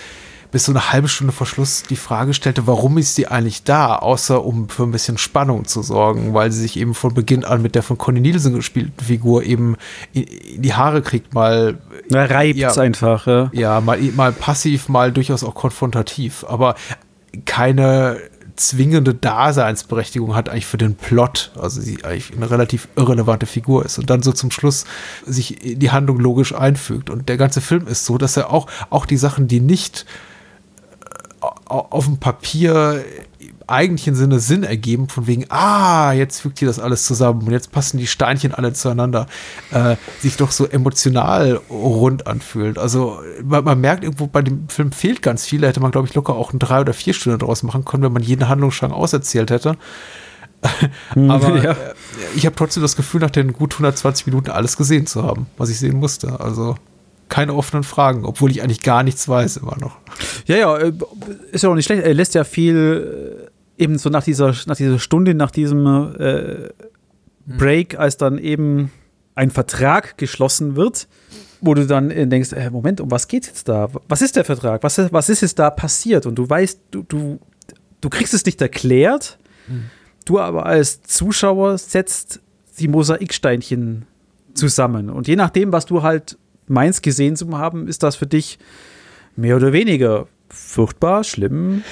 [0.50, 3.96] bis so eine halbe Stunde vor Schluss die Frage stellte, warum ist sie eigentlich da,
[3.96, 7.60] außer um für ein bisschen Spannung zu sorgen, weil sie sich eben von Beginn an
[7.60, 9.76] mit der von Conny Nielsen gespielten Figur eben
[10.12, 13.50] in, in die Haare kriegt, mal Na, reibt ja, einfach, ja.
[13.52, 16.76] Ja, mal, mal passiv, mal durchaus auch konfrontativ, aber
[17.44, 18.18] keine
[18.58, 23.98] zwingende Daseinsberechtigung hat eigentlich für den Plot, also sie eigentlich eine relativ irrelevante Figur ist
[23.98, 24.84] und dann so zum Schluss
[25.24, 27.10] sich in die Handlung logisch einfügt.
[27.10, 30.06] Und der ganze Film ist so, dass er auch, auch die Sachen, die nicht
[31.40, 33.04] auf dem Papier
[33.68, 37.70] eigentlichen Sinne Sinn ergeben, von wegen, ah, jetzt fügt hier das alles zusammen und jetzt
[37.72, 39.26] passen die Steinchen alle zueinander,
[39.70, 42.78] äh, sich doch so emotional rund anfühlt.
[42.78, 45.60] Also man, man, merkt irgendwo, bei dem Film fehlt ganz viel.
[45.60, 48.02] Da hätte man, glaube ich, locker auch ein drei oder vier Stunden draus machen können,
[48.02, 49.76] wenn man jeden Handlungsstrang auserzählt hätte.
[51.14, 51.72] Aber ja.
[51.72, 51.94] äh,
[52.34, 55.70] ich habe trotzdem das Gefühl, nach den gut 120 Minuten alles gesehen zu haben, was
[55.70, 56.40] ich sehen musste.
[56.40, 56.76] Also
[57.28, 59.98] keine offenen Fragen, obwohl ich eigentlich gar nichts weiß immer noch.
[60.46, 60.92] Ja, ja, äh,
[61.52, 62.02] ist ja auch nicht schlecht.
[62.02, 65.86] Er lässt ja viel äh, eben so nach dieser, nach dieser Stunde, nach diesem
[66.18, 66.68] äh,
[67.46, 68.90] Break, als dann eben
[69.34, 71.08] ein Vertrag geschlossen wird,
[71.60, 73.88] wo du dann äh, denkst, äh, Moment, um was geht's jetzt da?
[74.08, 74.82] Was ist der Vertrag?
[74.82, 76.26] Was, was ist jetzt da passiert?
[76.26, 77.38] Und du weißt, du, du,
[78.00, 79.84] du kriegst es nicht erklärt, mhm.
[80.24, 82.40] du aber als Zuschauer setzt
[82.78, 84.06] die Mosaiksteinchen
[84.54, 85.08] zusammen.
[85.08, 88.58] Und je nachdem, was du halt meins gesehen zu haben, ist das für dich
[89.36, 91.82] mehr oder weniger furchtbar, schlimm.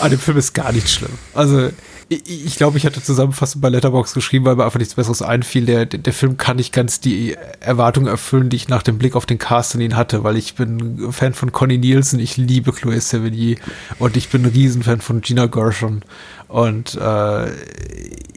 [0.00, 1.10] An ah, dem Film ist gar nicht schlimm.
[1.34, 1.70] Also
[2.08, 5.66] ich, ich glaube, ich hatte zusammenfassend bei Letterbox geschrieben, weil mir einfach nichts Besseres einfiel.
[5.66, 9.26] Der, der Film kann nicht ganz die Erwartungen erfüllen, die ich nach dem Blick auf
[9.26, 13.00] den Cast in ihn hatte, weil ich bin Fan von Connie Nielsen, ich liebe Chloé
[13.00, 13.58] Sevigny
[13.98, 16.02] und ich bin ein Riesenfan von Gina Gershon.
[16.48, 17.50] Und äh,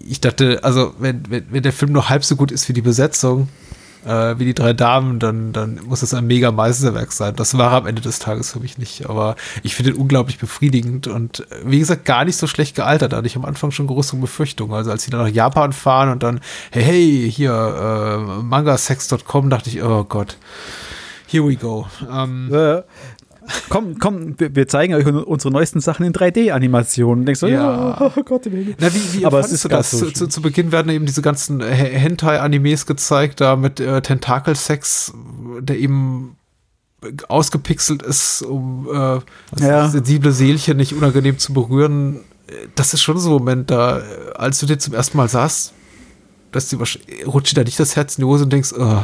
[0.08, 2.82] ich dachte, also wenn, wenn, wenn der Film nur halb so gut ist wie die
[2.82, 3.48] Besetzung,
[4.06, 7.36] äh, wie die drei Damen, dann, dann muss das ein mega Meisterwerk sein.
[7.36, 11.08] Das war am Ende des Tages für mich nicht, aber ich finde ihn unglaublich befriedigend
[11.08, 13.14] und äh, wie gesagt, gar nicht so schlecht gealtert.
[13.14, 14.76] Da hatte ich am Anfang schon größere Befürchtungen.
[14.76, 16.40] Also als sie dann nach Japan fahren und dann,
[16.72, 20.38] hey, hey, hier, äh, mangasex.com, dachte ich, oh Gott.
[21.28, 21.88] Here we go.
[22.12, 22.84] Ähm, äh,
[23.70, 27.26] komm, komm, wir zeigen euch unsere neuesten Sachen in 3D-Animationen.
[27.26, 28.48] Denkst du, ja, oh Gott,
[28.80, 29.92] Na, wie, wie Aber es ist das?
[29.92, 35.14] So zu, zu, Beginn werden eben diese ganzen Hentai-Animes gezeigt, da mit äh, Tentakelsex,
[35.60, 36.38] der eben
[37.28, 39.20] ausgepixelt ist, um äh,
[39.62, 39.90] ja.
[39.90, 42.22] sensible Seelchen nicht unangenehm zu berühren.
[42.76, 44.02] Das ist schon so ein Moment da,
[44.36, 45.74] als du dir zum ersten Mal sahst,
[46.54, 46.78] dass die
[47.26, 49.04] rutscht dir da nicht das Herz in die Hose und denkst, oh,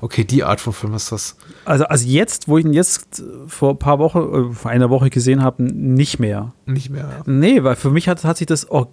[0.00, 1.36] Okay, die Art von Film ist das.
[1.64, 5.10] Also, also jetzt, wo ich ihn jetzt vor ein paar Wochen, äh, vor einer Woche
[5.10, 6.52] gesehen habe, nicht mehr.
[6.66, 7.08] Nicht mehr.
[7.08, 7.22] Ja.
[7.26, 8.88] Nee, weil für mich hat, hat sich das or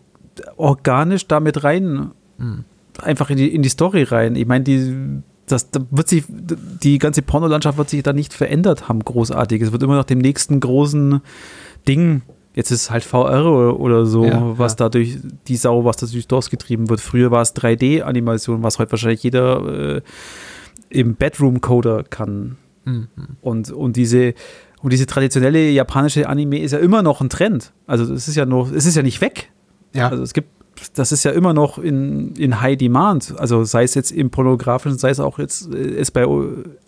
[0.57, 2.65] organisch damit rein, hm.
[3.01, 4.35] einfach in die, in die Story rein.
[4.35, 8.89] Ich meine, die, das, da wird sich, die ganze Pornolandschaft wird sich da nicht verändert
[8.89, 9.61] haben, großartig.
[9.61, 11.21] Es wird immer nach dem nächsten großen
[11.87, 12.23] Ding
[12.55, 14.77] Jetzt ist es halt VR oder, oder so, ja, was ja.
[14.77, 17.01] dadurch, die Sau, was dadurch durchgetrieben wird.
[17.01, 20.01] Früher war es 3D-Animation, was heute wahrscheinlich jeder äh,
[20.89, 22.57] im Bedroom-Coder kann.
[22.85, 23.07] Mhm.
[23.41, 24.33] Und, und diese
[24.85, 27.73] und diese traditionelle japanische Anime ist ja immer noch ein Trend.
[27.87, 29.51] Also es ist ja noch, es ist ja nicht weg.
[29.93, 30.09] Ja.
[30.09, 30.49] Also es gibt,
[30.93, 33.33] das ist ja immer noch in, in High Demand.
[33.37, 36.23] Also sei es jetzt im pornografischen, sei es auch jetzt äh, es bei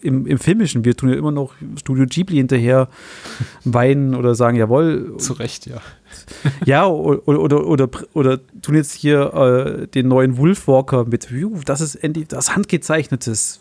[0.01, 0.85] im, im filmischen.
[0.85, 2.89] Wir tun ja immer noch Studio Ghibli hinterher
[3.63, 5.15] weinen oder sagen, jawohl.
[5.17, 5.81] Zu Recht, ja.
[6.65, 11.27] ja, oder, oder, oder, oder tun jetzt hier äh, den neuen Wolfwalker mit,
[11.65, 13.59] das ist endlich das handgezeichnetes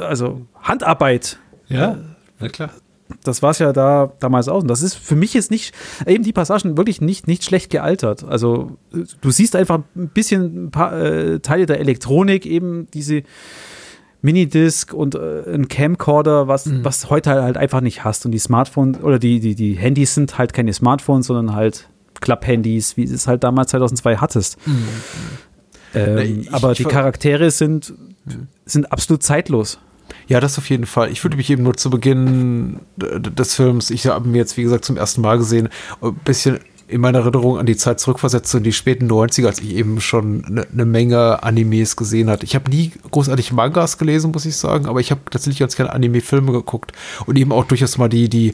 [0.00, 1.38] also Handarbeit.
[1.68, 1.98] Ja,
[2.38, 2.70] na klar.
[3.24, 4.62] Das war es ja da damals auch.
[4.62, 5.74] Und das ist für mich jetzt nicht,
[6.06, 8.24] eben die Passagen wirklich nicht, nicht schlecht gealtert.
[8.24, 8.78] Also
[9.20, 13.22] du siehst einfach ein bisschen ein paar äh, Teile der Elektronik, eben diese
[14.22, 16.84] Minidisc und äh, ein Camcorder, was, mhm.
[16.84, 18.24] was heute halt einfach nicht hast.
[18.24, 21.88] Und die Smartphones oder die, die, die Handys sind halt keine Smartphones, sondern halt
[22.20, 24.58] Klapp-Handys, wie es halt damals 2002 hattest.
[24.66, 24.86] Mhm.
[25.94, 27.92] Ähm, ich, aber ich, die Charaktere sind,
[28.24, 28.48] mhm.
[28.64, 29.78] sind absolut zeitlos.
[30.28, 31.10] Ja, das auf jeden Fall.
[31.10, 34.84] Ich fühlte mich eben nur zu Beginn des Films, ich habe mir jetzt, wie gesagt,
[34.84, 35.68] zum ersten Mal gesehen,
[36.00, 36.60] ein bisschen
[36.92, 40.44] in meiner Erinnerung an die Zeit zurückversetzt, in die späten 90er, als ich eben schon
[40.44, 42.44] eine ne Menge Animes gesehen hatte.
[42.44, 45.92] Ich habe nie großartig Mangas gelesen, muss ich sagen, aber ich habe tatsächlich ganz gerne
[45.92, 46.92] Anime-Filme geguckt
[47.24, 48.52] und eben auch durchaus mal die, die,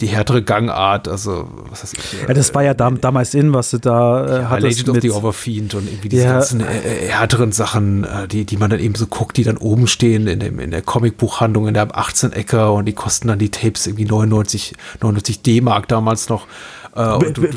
[0.00, 2.28] die, härtere Gangart, also was heißt ich.
[2.28, 4.78] Ja, das war ja dam damals in, was du da äh, ja, hattest.
[4.78, 6.32] Legend of the Overfiend und irgendwie diese ja.
[6.34, 9.56] ganzen äh, äh, härteren Sachen, äh, die, die man dann eben so guckt, die dann
[9.56, 13.38] oben stehen in, dem, in der Comicbuchhandlung in der 18 Ecker und die kosten dann
[13.38, 16.46] die Tapes irgendwie 99, 99 D-Mark damals noch.
[16.94, 17.00] Äh,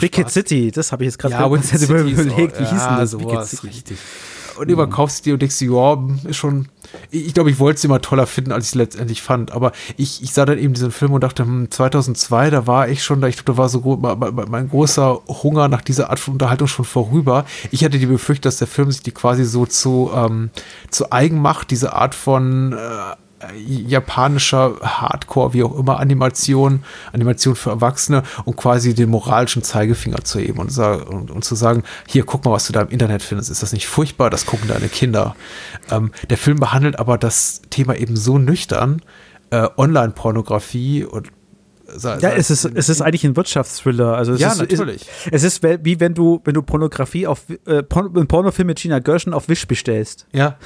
[0.02, 3.12] Wicked City, das habe ich jetzt gerade ja, überlegt, wie hieß denn das?
[3.12, 3.98] Sowas, richtig
[4.60, 6.68] und überkaufst die und denkst ja, ist schon.
[7.12, 9.52] Ich, glaube, ich wollte sie immer toller finden, als ich es letztendlich fand.
[9.52, 13.04] Aber ich, ich sah dann eben diesen Film und dachte, hm, 2002, da war ich
[13.04, 13.80] schon, da ich glaube, da war so
[14.50, 17.46] mein großer Hunger nach dieser Art von Unterhaltung schon vorüber.
[17.72, 20.50] Ich hatte die Befürchtung, dass der Film sich die quasi so zu, ähm,
[20.90, 22.74] zu eigen macht, diese Art von.
[22.74, 23.16] Äh,
[23.56, 26.84] japanischer Hardcore, wie auch immer, Animation,
[27.14, 31.84] Animation für Erwachsene und quasi den moralischen Zeigefinger zu heben und, und, und, zu sagen,
[32.08, 33.50] hier, guck mal, was du da im Internet findest.
[33.50, 34.30] Ist das nicht furchtbar?
[34.30, 35.36] Das gucken deine Kinder.
[35.90, 39.02] Ähm, der Film behandelt aber das Thema eben so nüchtern,
[39.52, 41.30] äh, Online-Pornografie und
[42.02, 44.16] ja, es ist, es ist eigentlich ein Wirtschaftsthriller.
[44.16, 45.06] Also es ja, ist, natürlich.
[45.32, 49.00] Es, es, ist wie wenn du, wenn du Pornografie auf äh, Porn, Pornofilm mit Gina
[49.00, 50.28] Gershon auf Wish bestellst.
[50.32, 50.58] Ja.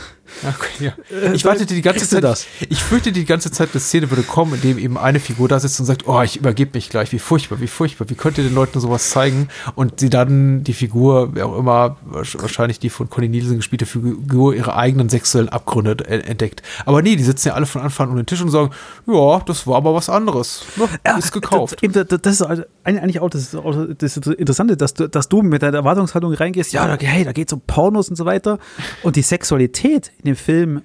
[0.42, 0.94] Okay, ja.
[1.16, 2.24] Äh, ich wartete die ganze Zeit.
[2.24, 2.46] Das?
[2.70, 5.60] Ich fürchte die ganze Zeit, eine Szene würde kommen, in dem eben eine Figur da
[5.60, 8.44] sitzt und sagt, oh, ich übergebe mich gleich, wie furchtbar, wie furchtbar, wie könnt ihr
[8.44, 9.50] den Leuten sowas zeigen?
[9.76, 14.56] Und sie dann die Figur, wer auch immer, wahrscheinlich die von Conny Nielsen gespielte Figur,
[14.56, 16.64] ihre eigenen sexuellen Abgründe entdeckt.
[16.86, 18.72] Aber nee, die sitzen ja alle von Anfang an um den Tisch und sagen,
[19.06, 20.66] ja, das war aber was anderes.
[21.14, 21.80] Ja, ist gekauft.
[21.82, 23.56] Das, das, ist eigentlich auch das,
[23.98, 27.54] das Interessante, dass du, dass du mit deiner Erwartungshaltung reingehst, ja, hey, da geht es
[27.54, 28.60] um Pornos und so weiter.
[29.04, 30.82] Und die Sexualität in dem Film,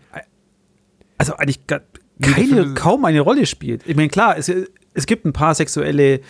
[1.16, 3.86] also eigentlich keine, kaum eine Rolle spielt.
[3.86, 4.50] Ich meine, klar, es,
[4.94, 6.20] es gibt ein paar sexuelle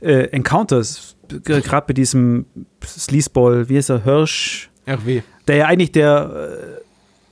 [0.00, 2.46] äh, Encounters, gerade bei diesem
[2.84, 4.70] Sleazeball, wie ist er, Hirsch?
[4.86, 5.22] RW.
[5.48, 6.85] Der ja eigentlich der äh,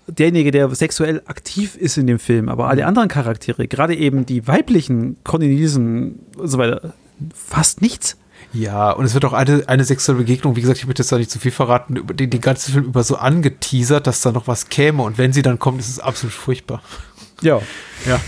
[0.07, 4.47] derjenige, der sexuell aktiv ist in dem Film, aber alle anderen Charaktere, gerade eben die
[4.47, 6.95] weiblichen Cornelisen und so weiter,
[7.35, 8.17] fast nichts.
[8.53, 11.19] Ja, und es wird auch eine, eine sexuelle Begegnung, wie gesagt, ich möchte jetzt da
[11.19, 14.47] nicht zu viel verraten, über den, den ganzen Film über so angeteasert, dass da noch
[14.47, 16.83] was käme und wenn sie dann kommt, ist es absolut furchtbar.
[17.41, 17.61] Ja.
[18.07, 18.21] Ja.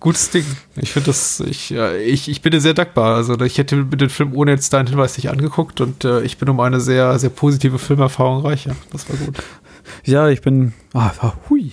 [0.00, 0.46] Gutes Ding.
[0.76, 3.16] Ich finde das, ich, ich, ich bin dir sehr dankbar.
[3.16, 6.38] Also ich hätte mir den Film ohne jetzt deinen Hinweis nicht angeguckt und äh, ich
[6.38, 8.74] bin um eine sehr, sehr positive Filmerfahrung reicher.
[8.92, 9.36] Das war gut.
[10.04, 10.72] Ja, ich bin.
[10.92, 11.12] Ah,
[11.48, 11.72] hui.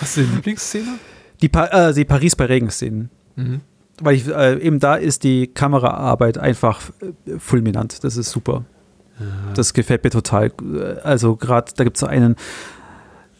[0.00, 0.98] Hast du die Lieblingsszene?
[1.40, 3.10] Die, pa äh, die Paris bei Regenszenen.
[3.36, 3.60] Mhm.
[4.00, 8.04] Weil ich, äh, eben da ist die Kameraarbeit einfach äh, fulminant.
[8.04, 8.64] Das ist super.
[9.18, 9.26] Ja.
[9.54, 10.52] Das gefällt mir total.
[11.02, 12.36] Also gerade, da gibt es so einen,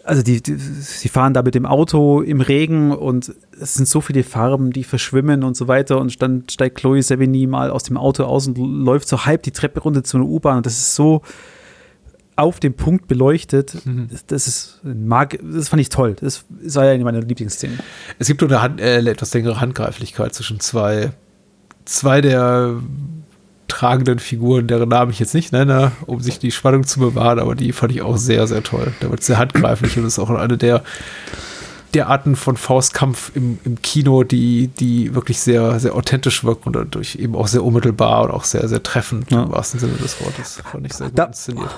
[0.02, 4.00] also die, die, sie fahren da mit dem Auto im Regen und es sind so
[4.00, 6.00] viele Farben, die verschwimmen und so weiter.
[6.00, 9.52] Und dann steigt Chloe Sevigny mal aus dem Auto aus und läuft so halb die
[9.52, 10.58] Treppe runter zu einer U-Bahn.
[10.58, 11.22] Und das ist so,
[12.38, 13.84] auf den Punkt beleuchtet.
[13.84, 14.08] Mhm.
[14.28, 16.16] Das, ist mag, das fand ich toll.
[16.20, 17.78] Das war ja eine meiner Lieblingsszenen.
[18.18, 21.10] Es gibt nur eine Hand, äh, etwas längere Handgreiflichkeit zwischen zwei,
[21.84, 22.76] zwei der
[23.66, 27.54] tragenden Figuren, deren Namen ich jetzt nicht nenne, um sich die Spannung zu bewahren, aber
[27.54, 28.92] die fand ich auch sehr, sehr toll.
[29.00, 30.82] Da wird sehr handgreiflich und ist auch eine der
[31.94, 36.76] der Arten von Faustkampf im, im Kino, die, die wirklich sehr, sehr authentisch wirken und
[36.76, 39.44] dadurch eben auch sehr unmittelbar und auch sehr, sehr treffend ja.
[39.44, 40.62] im wahrsten Sinne des Wortes.
[40.70, 41.70] Fand ich sehr gut da, inszeniert.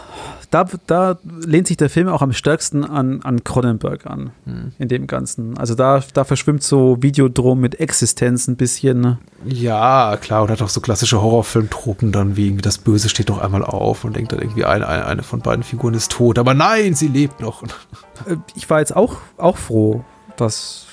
[0.50, 4.72] Da, da lehnt sich der Film auch am stärksten an, an Cronenberg an, hm.
[4.80, 5.56] in dem Ganzen.
[5.56, 9.00] Also da, da verschwimmt so Videodrom mit Existenz ein bisschen.
[9.00, 9.18] Ne?
[9.44, 13.38] Ja, klar, und hat auch so klassische Horrorfilmtropen dann, wie irgendwie das Böse steht noch
[13.38, 16.94] einmal auf und denkt dann irgendwie, eine, eine von beiden Figuren ist tot, aber nein,
[16.94, 17.62] sie lebt noch.
[17.62, 20.04] Äh, ich war jetzt auch, auch froh,
[20.36, 20.86] dass,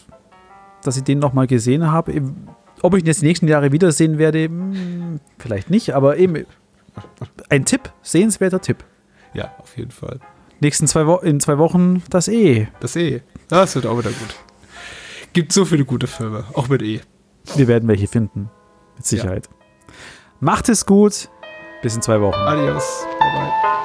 [0.83, 2.21] dass ich den noch mal gesehen habe.
[2.83, 6.45] Ob ich ihn jetzt die nächsten Jahre wiedersehen werde, hm, vielleicht nicht, aber eben
[7.49, 8.83] ein Tipp, sehenswerter Tipp.
[9.37, 10.19] Ja, auf jeden Fall.
[10.59, 12.67] Nächsten zwei Wo in zwei Wochen das E.
[12.79, 13.21] Das E.
[13.49, 14.35] Das wird auch wieder gut.
[15.31, 17.01] Gibt so viele gute Filme, auch mit E.
[17.55, 18.49] Wir werden welche finden.
[18.95, 19.47] Mit Sicherheit.
[19.47, 19.93] Ja.
[20.39, 21.29] Macht es gut.
[21.83, 22.33] Bis in zwei Wochen.
[22.39, 23.05] Adios.
[23.19, 23.76] Bye bye.